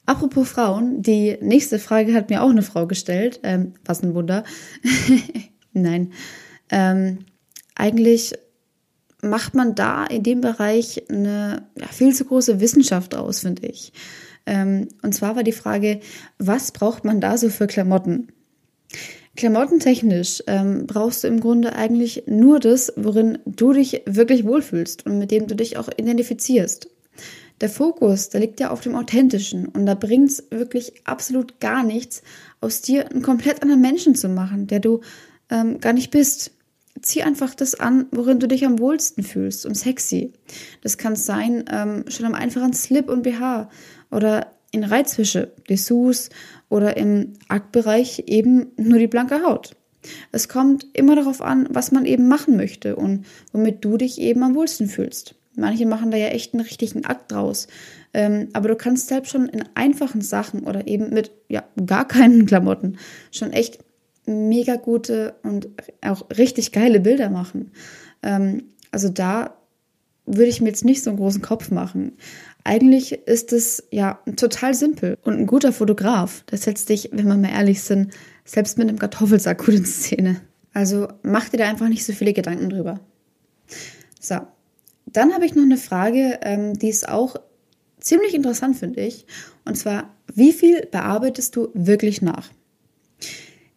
Apropos 0.06 0.48
Frauen, 0.48 1.02
die 1.02 1.36
nächste 1.40 1.78
Frage 1.78 2.14
hat 2.14 2.30
mir 2.30 2.42
auch 2.42 2.50
eine 2.50 2.62
Frau 2.62 2.86
gestellt. 2.86 3.40
Ähm, 3.44 3.74
was 3.84 4.02
ein 4.02 4.14
Wunder. 4.14 4.42
Nein. 5.72 6.12
Ähm, 6.70 7.20
eigentlich 7.76 8.34
macht 9.22 9.54
man 9.54 9.74
da 9.76 10.04
in 10.04 10.24
dem 10.24 10.40
Bereich 10.40 11.08
eine 11.08 11.68
ja, 11.78 11.86
viel 11.86 12.14
zu 12.14 12.24
große 12.24 12.58
Wissenschaft 12.60 13.12
draus, 13.12 13.40
finde 13.40 13.68
ich. 13.68 13.92
Ähm, 14.44 14.88
und 15.02 15.14
zwar 15.14 15.36
war 15.36 15.44
die 15.44 15.52
Frage, 15.52 16.00
was 16.38 16.72
braucht 16.72 17.04
man 17.04 17.20
da 17.20 17.38
so 17.38 17.48
für 17.48 17.68
Klamotten? 17.68 18.28
Klamottentechnisch 19.34 20.42
ähm, 20.46 20.86
brauchst 20.86 21.24
du 21.24 21.28
im 21.28 21.40
Grunde 21.40 21.74
eigentlich 21.74 22.24
nur 22.26 22.60
das, 22.60 22.92
worin 22.96 23.38
du 23.46 23.72
dich 23.72 24.02
wirklich 24.04 24.44
wohlfühlst 24.44 25.06
und 25.06 25.18
mit 25.18 25.30
dem 25.30 25.46
du 25.46 25.56
dich 25.56 25.78
auch 25.78 25.88
identifizierst. 25.96 26.88
Der 27.62 27.70
Fokus, 27.70 28.28
der 28.28 28.40
liegt 28.40 28.60
ja 28.60 28.70
auf 28.70 28.80
dem 28.80 28.94
Authentischen 28.94 29.66
und 29.66 29.86
da 29.86 29.94
bringt 29.94 30.30
es 30.30 30.44
wirklich 30.50 30.94
absolut 31.04 31.60
gar 31.60 31.82
nichts, 31.82 32.22
aus 32.60 32.82
dir 32.82 33.10
einen 33.10 33.22
komplett 33.22 33.62
anderen 33.62 33.80
Menschen 33.80 34.14
zu 34.14 34.28
machen, 34.28 34.66
der 34.66 34.80
du 34.80 35.00
ähm, 35.48 35.80
gar 35.80 35.92
nicht 35.92 36.10
bist. 36.10 36.50
Zieh 37.00 37.22
einfach 37.22 37.54
das 37.54 37.74
an, 37.74 38.06
worin 38.10 38.38
du 38.38 38.46
dich 38.46 38.66
am 38.66 38.78
wohlsten 38.78 39.24
fühlst 39.24 39.64
und 39.64 39.76
sexy. 39.76 40.32
Das 40.82 40.98
kann 40.98 41.16
sein, 41.16 41.64
ähm, 41.70 42.04
schon 42.08 42.26
am 42.26 42.34
einfachen 42.34 42.74
Slip 42.74 43.08
und 43.08 43.22
BH 43.22 43.70
oder 44.10 44.51
in 44.72 44.84
Reizwische, 44.84 45.52
Dessous 45.68 46.30
oder 46.68 46.96
im 46.96 47.34
Aktbereich 47.48 48.24
eben 48.26 48.72
nur 48.76 48.98
die 48.98 49.06
blanke 49.06 49.42
Haut. 49.44 49.76
Es 50.32 50.48
kommt 50.48 50.86
immer 50.94 51.14
darauf 51.14 51.40
an, 51.40 51.68
was 51.70 51.92
man 51.92 52.06
eben 52.06 52.26
machen 52.26 52.56
möchte 52.56 52.96
und 52.96 53.24
womit 53.52 53.84
du 53.84 53.96
dich 53.96 54.20
eben 54.20 54.42
am 54.42 54.56
wohlsten 54.56 54.88
fühlst. 54.88 55.36
Manche 55.54 55.86
machen 55.86 56.10
da 56.10 56.16
ja 56.16 56.28
echt 56.28 56.54
einen 56.54 56.64
richtigen 56.64 57.04
Akt 57.04 57.30
draus. 57.30 57.68
Ähm, 58.14 58.48
aber 58.52 58.68
du 58.68 58.76
kannst 58.76 59.08
selbst 59.08 59.30
schon 59.30 59.48
in 59.48 59.64
einfachen 59.74 60.22
Sachen 60.22 60.64
oder 60.64 60.86
eben 60.86 61.10
mit 61.10 61.30
ja, 61.48 61.62
gar 61.86 62.08
keinen 62.08 62.46
Klamotten 62.46 62.98
schon 63.30 63.52
echt 63.52 63.78
mega 64.26 64.76
gute 64.76 65.34
und 65.42 65.68
auch 66.00 66.28
richtig 66.30 66.72
geile 66.72 67.00
Bilder 67.00 67.28
machen. 67.28 67.72
Ähm, 68.22 68.64
also 68.90 69.08
da 69.08 69.56
würde 70.24 70.46
ich 70.46 70.60
mir 70.60 70.68
jetzt 70.68 70.84
nicht 70.84 71.02
so 71.02 71.10
einen 71.10 71.18
großen 71.18 71.42
Kopf 71.42 71.70
machen. 71.70 72.12
Eigentlich 72.64 73.12
ist 73.26 73.52
es 73.52 73.82
ja 73.90 74.20
total 74.36 74.74
simpel 74.74 75.18
und 75.22 75.38
ein 75.38 75.46
guter 75.46 75.72
Fotograf, 75.72 76.44
der 76.50 76.58
setzt 76.58 76.88
dich, 76.88 77.10
wenn 77.12 77.26
wir 77.26 77.36
mal 77.36 77.50
ehrlich 77.50 77.82
sind, 77.82 78.12
selbst 78.44 78.78
mit 78.78 78.88
einem 78.88 78.98
Kartoffelsack 78.98 79.64
gut 79.64 79.74
in 79.74 79.84
Szene. 79.84 80.40
Also 80.72 81.08
mach 81.22 81.48
dir 81.48 81.58
da 81.58 81.68
einfach 81.68 81.88
nicht 81.88 82.04
so 82.04 82.12
viele 82.12 82.32
Gedanken 82.32 82.70
drüber. 82.70 83.00
So, 84.20 84.36
dann 85.06 85.34
habe 85.34 85.44
ich 85.44 85.54
noch 85.54 85.64
eine 85.64 85.76
Frage, 85.76 86.38
ähm, 86.42 86.78
die 86.78 86.88
ist 86.88 87.08
auch 87.08 87.36
ziemlich 88.00 88.34
interessant, 88.34 88.76
finde 88.76 89.00
ich. 89.00 89.26
Und 89.64 89.76
zwar, 89.76 90.14
wie 90.32 90.52
viel 90.52 90.86
bearbeitest 90.86 91.56
du 91.56 91.68
wirklich 91.74 92.22
nach? 92.22 92.50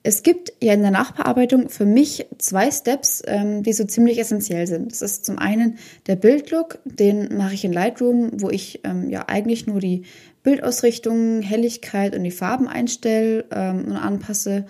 Es 0.06 0.22
gibt 0.22 0.54
ja 0.62 0.74
in 0.74 0.84
der 0.84 0.92
Nachbearbeitung 0.92 1.68
für 1.70 1.88
mich 1.88 2.28
zwei 2.38 2.70
Steps, 2.70 3.24
ähm, 3.26 3.64
die 3.64 3.74
so 3.74 3.86
ziemlich 3.86 4.20
essentiell 4.20 4.68
sind. 4.68 4.92
Das 4.92 5.02
ist 5.02 5.26
zum 5.26 5.40
einen 5.40 5.80
der 6.06 6.16
Bildlook, 6.16 6.78
den 6.86 7.36
mache 7.36 7.56
ich 7.56 7.66
in 7.66 7.74
Lightroom, 7.74 8.30
wo 8.40 8.52
ich 8.52 8.82
ähm, 8.84 9.10
ja 9.10 9.26
eigentlich 9.28 9.66
nur 9.66 9.80
die 9.80 10.04
Bildausrichtung, 10.44 11.42
Helligkeit 11.42 12.16
und 12.16 12.24
die 12.24 12.30
Farben 12.30 12.68
einstelle 12.68 13.46
ähm, 13.52 13.86
und 13.86 13.98
anpasse 13.98 14.66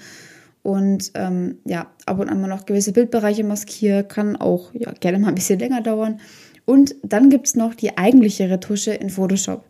und 0.64 1.12
ähm, 1.16 1.58
ja, 1.66 1.92
ab 2.06 2.20
und 2.20 2.30
an 2.30 2.40
mal 2.40 2.48
noch 2.48 2.66
gewisse 2.66 2.94
Bildbereiche 2.94 3.44
maskiere, 3.44 4.06
kann 4.06 4.38
auch 4.38 4.74
ja, 4.74 4.94
gerne 4.94 5.20
mal 5.20 5.28
ein 5.28 5.36
bisschen 5.36 5.60
länger 5.60 5.82
dauern. 5.82 6.22
Und 6.64 6.96
dann 7.04 7.30
gibt 7.30 7.48
es 7.48 7.56
noch 7.56 7.76
die 7.76 7.98
eigentliche 7.98 8.50
Retusche 8.50 8.94
in 8.94 9.10
Photoshop. 9.10 9.66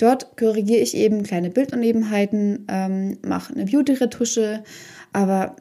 Dort 0.00 0.38
korrigiere 0.38 0.80
ich 0.80 0.96
eben 0.96 1.24
kleine 1.24 1.50
Bildunebenheiten, 1.50 2.64
ähm, 2.68 3.18
mache 3.20 3.52
eine 3.52 3.66
Beauty-Retusche, 3.66 4.64
aber 5.12 5.56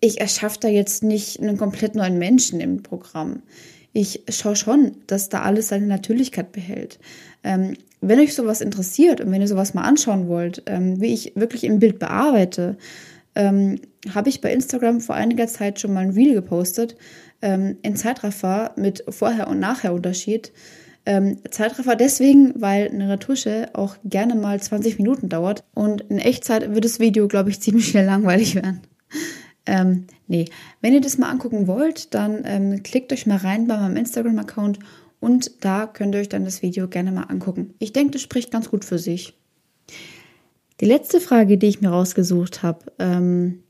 ich 0.00 0.20
erschaffe 0.20 0.58
da 0.60 0.66
jetzt 0.66 1.04
nicht 1.04 1.38
einen 1.38 1.56
komplett 1.56 1.94
neuen 1.94 2.18
Menschen 2.18 2.58
im 2.58 2.82
Programm. 2.82 3.44
Ich 3.92 4.24
schaue 4.28 4.56
schon, 4.56 4.96
dass 5.06 5.28
da 5.28 5.42
alles 5.42 5.68
seine 5.68 5.86
Natürlichkeit 5.86 6.50
behält. 6.50 6.98
Ähm, 7.44 7.74
wenn 8.00 8.18
euch 8.18 8.34
sowas 8.34 8.60
interessiert 8.60 9.20
und 9.20 9.30
wenn 9.30 9.40
ihr 9.40 9.46
sowas 9.46 9.72
mal 9.72 9.84
anschauen 9.84 10.26
wollt, 10.26 10.64
ähm, 10.66 11.00
wie 11.00 11.14
ich 11.14 11.34
wirklich 11.36 11.62
im 11.62 11.78
Bild 11.78 12.00
bearbeite, 12.00 12.78
ähm, 13.36 13.78
habe 14.12 14.30
ich 14.30 14.40
bei 14.40 14.52
Instagram 14.52 15.00
vor 15.00 15.14
einiger 15.14 15.46
Zeit 15.46 15.78
schon 15.78 15.94
mal 15.94 16.00
ein 16.00 16.10
Reel 16.10 16.34
gepostet 16.34 16.96
ähm, 17.40 17.76
in 17.82 17.94
Zeitraffer 17.94 18.72
mit 18.74 19.04
Vorher- 19.10 19.46
und 19.46 19.60
Nachher-Unterschied. 19.60 20.50
Ähm, 21.08 21.38
Zeitraffer 21.50 21.94
deswegen, 21.94 22.60
weil 22.60 22.88
eine 22.88 23.08
Retusche 23.08 23.70
auch 23.74 23.96
gerne 24.04 24.34
mal 24.34 24.60
20 24.60 24.98
Minuten 24.98 25.28
dauert 25.28 25.62
und 25.72 26.00
in 26.02 26.18
Echtzeit 26.18 26.74
wird 26.74 26.84
das 26.84 26.98
Video, 26.98 27.28
glaube 27.28 27.50
ich, 27.50 27.60
ziemlich 27.62 27.88
schnell 27.88 28.06
langweilig 28.06 28.56
werden. 28.56 28.80
Ähm, 29.66 30.06
nee, 30.26 30.46
wenn 30.80 30.94
ihr 30.94 31.00
das 31.00 31.16
mal 31.16 31.30
angucken 31.30 31.68
wollt, 31.68 32.12
dann 32.14 32.42
ähm, 32.44 32.82
klickt 32.82 33.12
euch 33.12 33.26
mal 33.26 33.38
rein 33.38 33.68
bei 33.68 33.76
meinem 33.76 33.96
Instagram-Account 33.96 34.80
und 35.20 35.64
da 35.64 35.86
könnt 35.86 36.14
ihr 36.14 36.20
euch 36.20 36.28
dann 36.28 36.44
das 36.44 36.62
Video 36.62 36.88
gerne 36.88 37.12
mal 37.12 37.24
angucken. 37.24 37.74
Ich 37.78 37.92
denke, 37.92 38.12
das 38.12 38.22
spricht 38.22 38.50
ganz 38.50 38.68
gut 38.68 38.84
für 38.84 38.98
sich. 38.98 39.34
Die 40.80 40.86
letzte 40.86 41.20
Frage, 41.20 41.56
die 41.56 41.68
ich 41.68 41.80
mir 41.80 41.88
rausgesucht 41.88 42.62
habe, 42.62 42.92
ähm, 42.98 43.62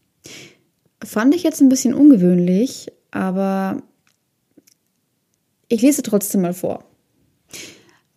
fand 1.04 1.34
ich 1.34 1.42
jetzt 1.42 1.60
ein 1.60 1.68
bisschen 1.68 1.94
ungewöhnlich, 1.94 2.88
aber 3.10 3.82
ich 5.68 5.82
lese 5.82 6.02
trotzdem 6.02 6.42
mal 6.42 6.54
vor. 6.54 6.84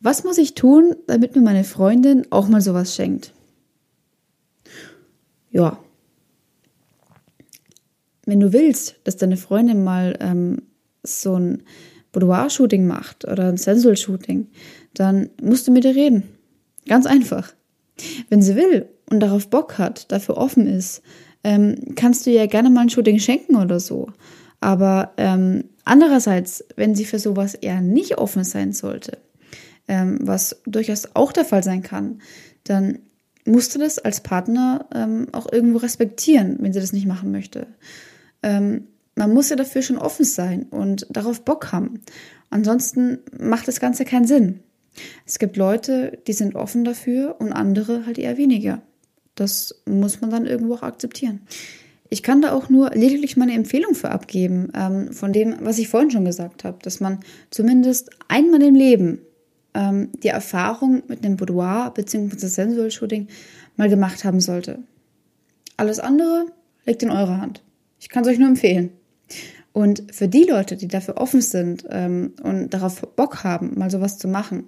Was 0.01 0.23
muss 0.23 0.37
ich 0.37 0.55
tun, 0.55 0.95
damit 1.07 1.35
mir 1.35 1.41
meine 1.41 1.63
Freundin 1.63 2.25
auch 2.29 2.47
mal 2.47 2.61
sowas 2.61 2.95
schenkt? 2.95 3.33
Ja. 5.51 5.79
Wenn 8.25 8.39
du 8.39 8.53
willst, 8.53 8.95
dass 9.03 9.17
deine 9.17 9.37
Freundin 9.37 9.83
mal 9.83 10.17
ähm, 10.21 10.61
so 11.03 11.35
ein 11.35 11.63
Boudoir-Shooting 12.11 12.87
macht 12.87 13.25
oder 13.25 13.49
ein 13.49 13.57
Sensual-Shooting, 13.57 14.47
dann 14.93 15.29
musst 15.41 15.67
du 15.67 15.71
mit 15.71 15.85
ihr 15.85 15.95
reden. 15.95 16.23
Ganz 16.87 17.05
einfach. 17.05 17.53
Wenn 18.29 18.41
sie 18.41 18.55
will 18.55 18.87
und 19.09 19.19
darauf 19.19 19.49
Bock 19.49 19.77
hat, 19.77 20.11
dafür 20.11 20.37
offen 20.37 20.67
ist, 20.67 21.01
ähm, 21.43 21.75
kannst 21.95 22.25
du 22.25 22.31
ihr 22.31 22.47
gerne 22.47 22.69
mal 22.69 22.81
ein 22.81 22.89
Shooting 22.89 23.19
schenken 23.19 23.55
oder 23.55 23.79
so. 23.79 24.07
Aber 24.59 25.13
ähm, 25.17 25.65
andererseits, 25.85 26.65
wenn 26.75 26.95
sie 26.95 27.05
für 27.05 27.19
sowas 27.19 27.55
eher 27.55 27.81
nicht 27.81 28.17
offen 28.17 28.43
sein 28.43 28.73
sollte, 28.73 29.17
ähm, 29.87 30.19
was 30.21 30.61
durchaus 30.65 31.15
auch 31.15 31.31
der 31.31 31.45
Fall 31.45 31.63
sein 31.63 31.81
kann, 31.81 32.21
dann 32.63 32.99
musst 33.45 33.73
du 33.73 33.79
das 33.79 33.99
als 33.99 34.21
Partner 34.21 34.85
ähm, 34.93 35.27
auch 35.31 35.51
irgendwo 35.51 35.77
respektieren, 35.77 36.57
wenn 36.59 36.73
sie 36.73 36.79
das 36.81 36.93
nicht 36.93 37.07
machen 37.07 37.31
möchte. 37.31 37.67
Ähm, 38.43 38.87
man 39.15 39.33
muss 39.33 39.49
ja 39.49 39.55
dafür 39.55 39.81
schon 39.81 39.97
offen 39.97 40.25
sein 40.25 40.63
und 40.63 41.07
darauf 41.09 41.43
Bock 41.43 41.71
haben. 41.71 42.01
Ansonsten 42.49 43.19
macht 43.37 43.67
das 43.67 43.79
Ganze 43.79 44.05
keinen 44.05 44.27
Sinn. 44.27 44.61
Es 45.25 45.39
gibt 45.39 45.57
Leute, 45.57 46.19
die 46.27 46.33
sind 46.33 46.55
offen 46.55 46.83
dafür 46.83 47.35
und 47.39 47.51
andere 47.51 48.05
halt 48.05 48.17
eher 48.17 48.37
weniger. 48.37 48.81
Das 49.35 49.81
muss 49.85 50.21
man 50.21 50.29
dann 50.29 50.45
irgendwo 50.45 50.75
auch 50.75 50.83
akzeptieren. 50.83 51.41
Ich 52.09 52.23
kann 52.23 52.41
da 52.41 52.53
auch 52.53 52.69
nur 52.69 52.89
lediglich 52.91 53.37
meine 53.37 53.53
Empfehlung 53.53 53.93
für 53.93 54.09
abgeben, 54.09 54.71
ähm, 54.75 55.13
von 55.13 55.31
dem, 55.31 55.55
was 55.61 55.77
ich 55.77 55.89
vorhin 55.89 56.09
schon 56.09 56.25
gesagt 56.25 56.63
habe, 56.63 56.77
dass 56.81 56.99
man 56.99 57.19
zumindest 57.51 58.09
einmal 58.27 58.61
im 58.63 58.75
Leben 58.75 59.19
ähm, 59.75 60.09
die 60.23 60.29
Erfahrung 60.29 61.03
mit 61.07 61.23
einem 61.23 61.37
Boudoir 61.37 61.91
bzw. 61.93 62.47
Sensual 62.47 62.89
Shooting 62.89 63.27
mal 63.77 63.89
gemacht 63.89 64.23
haben 64.23 64.41
sollte. 64.41 64.79
Alles 65.77 65.99
andere 65.99 66.47
liegt 66.85 67.03
in 67.03 67.11
eurer 67.11 67.39
Hand. 67.39 67.61
Ich 67.99 68.09
kann 68.09 68.23
es 68.23 68.29
euch 68.29 68.39
nur 68.39 68.49
empfehlen. 68.49 68.89
Und 69.71 70.03
für 70.11 70.27
die 70.27 70.43
Leute, 70.43 70.75
die 70.77 70.87
dafür 70.87 71.17
offen 71.17 71.41
sind 71.41 71.85
ähm, 71.89 72.33
und 72.41 72.73
darauf 72.73 73.01
Bock 73.15 73.43
haben, 73.43 73.77
mal 73.77 73.91
sowas 73.91 74.17
zu 74.17 74.27
machen, 74.27 74.63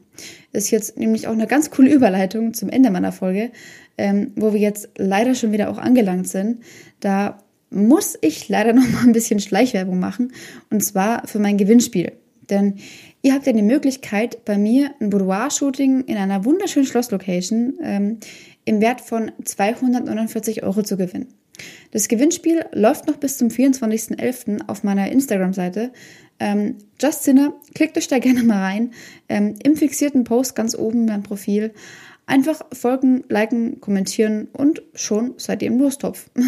ist 0.54 0.70
jetzt 0.70 0.98
nämlich 0.98 1.28
auch 1.28 1.34
eine 1.34 1.48
ganz 1.48 1.72
coole 1.72 1.92
Überleitung 1.92 2.54
zum 2.54 2.70
Ende 2.70 2.92
meiner 2.92 3.12
Folge, 3.12 3.52
ähm, 3.98 4.32
wo 4.36 4.54
wir 4.54 4.60
jetzt 4.60 4.90
leider 4.98 5.34
schon 5.34 5.52
wieder 5.52 5.70
auch 5.70 5.80
angelangt 5.80 6.28
sind. 6.28 6.62
Da 7.00 7.40
muss 7.72 8.18
ich 8.22 8.48
leider 8.48 8.74
noch 8.74 8.88
mal 8.90 9.04
ein 9.04 9.14
bisschen 9.14 9.40
Schleichwerbung 9.40 10.00
machen 10.00 10.34
und 10.70 10.84
zwar 10.84 11.28
für 11.28 11.40
mein 11.40 11.58
Gewinnspiel. 11.58 12.12
Denn 12.50 12.76
ihr 13.22 13.34
habt 13.34 13.48
ja 13.48 13.54
die 13.54 13.62
Möglichkeit, 13.62 14.46
bei 14.46 14.58
mir 14.58 14.92
ein 15.00 15.10
Boudoir-Shooting 15.10 16.02
in 16.02 16.18
einer 16.18 16.46
wunderschönen 16.46 16.86
Schlosslocation 16.86 17.76
ähm, 17.82 18.18
im 18.66 18.82
Wert 18.82 19.02
von 19.02 19.32
249 19.44 20.62
Euro 20.64 20.84
zu 20.84 20.98
gewinnen. 20.98 21.28
Das 21.92 22.08
Gewinnspiel 22.08 22.66
läuft 22.72 23.08
noch 23.08 23.18
bis 23.18 23.38
zum 23.38 23.50
24.11. 23.50 24.68
auf 24.68 24.84
meiner 24.84 25.12
Instagram-Seite. 25.12 25.92
Ähm, 26.40 26.78
Just 27.00 27.24
Sinner, 27.24 27.54
klickt 27.76 27.98
euch 27.98 28.08
da 28.08 28.20
gerne 28.20 28.44
mal 28.44 28.62
rein. 28.62 28.94
Ähm, 29.30 29.56
Im 29.64 29.76
fixierten 29.76 30.24
Post 30.24 30.56
ganz 30.56 30.76
oben 30.76 31.06
beim 31.06 31.24
Profil. 31.24 31.74
Einfach 32.26 32.62
folgen, 32.72 33.24
liken, 33.30 33.82
kommentieren 33.82 34.48
und 34.54 34.82
schon 34.96 35.34
seid 35.38 35.62
ihr 35.62 35.68
im 35.68 35.80
Lostopf. 35.80 36.30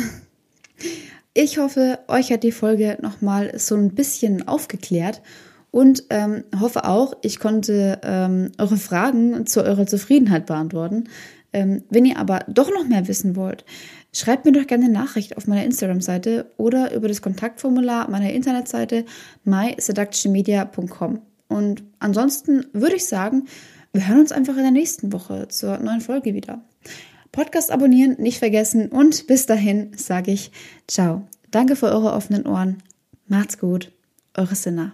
Ich 1.35 1.57
hoffe, 1.57 1.97
euch 2.09 2.31
hat 2.31 2.43
die 2.43 2.51
Folge 2.51 2.99
nochmal 3.01 3.57
so 3.57 3.75
ein 3.75 3.95
bisschen 3.95 4.47
aufgeklärt 4.47 5.23
und 5.71 6.03
ähm, 6.11 6.43
hoffe 6.59 6.85
auch, 6.85 7.15
ich 7.23 7.39
konnte 7.39 7.99
ähm, 8.03 8.51
eure 8.59 8.77
Fragen 8.77 9.47
zu 9.47 9.63
eurer 9.63 9.87
Zufriedenheit 9.87 10.45
beantworten. 10.45 11.05
Ähm, 11.53 11.83
wenn 11.89 12.05
ihr 12.05 12.17
aber 12.17 12.39
doch 12.47 12.71
noch 12.71 12.87
mehr 12.87 13.07
wissen 13.07 13.35
wollt, 13.35 13.63
schreibt 14.11 14.45
mir 14.45 14.51
doch 14.51 14.67
gerne 14.67 14.85
eine 14.85 14.93
Nachricht 14.93 15.37
auf 15.37 15.47
meiner 15.47 15.63
Instagram-Seite 15.63 16.51
oder 16.57 16.93
über 16.93 17.07
das 17.07 17.21
Kontaktformular 17.21 18.09
meiner 18.09 18.31
Internetseite 18.31 19.05
myseductionmedia.com. 19.43 21.21
Und 21.47 21.83
ansonsten 21.99 22.65
würde 22.73 22.95
ich 22.95 23.05
sagen, 23.05 23.45
wir 23.91 24.07
hören 24.07 24.21
uns 24.21 24.31
einfach 24.31 24.55
in 24.57 24.63
der 24.63 24.71
nächsten 24.71 25.13
Woche 25.13 25.47
zur 25.49 25.77
neuen 25.77 26.01
Folge 26.01 26.33
wieder. 26.33 26.63
Podcast 27.31 27.71
abonnieren 27.71 28.15
nicht 28.19 28.39
vergessen 28.39 28.89
und 28.89 29.27
bis 29.27 29.45
dahin 29.45 29.91
sage 29.95 30.31
ich 30.31 30.51
ciao. 30.87 31.27
Danke 31.51 31.75
für 31.75 31.87
eure 31.87 32.13
offenen 32.13 32.47
Ohren. 32.47 32.81
Macht's 33.27 33.59
gut. 33.59 33.91
Eure 34.35 34.55
Sinner. 34.55 34.93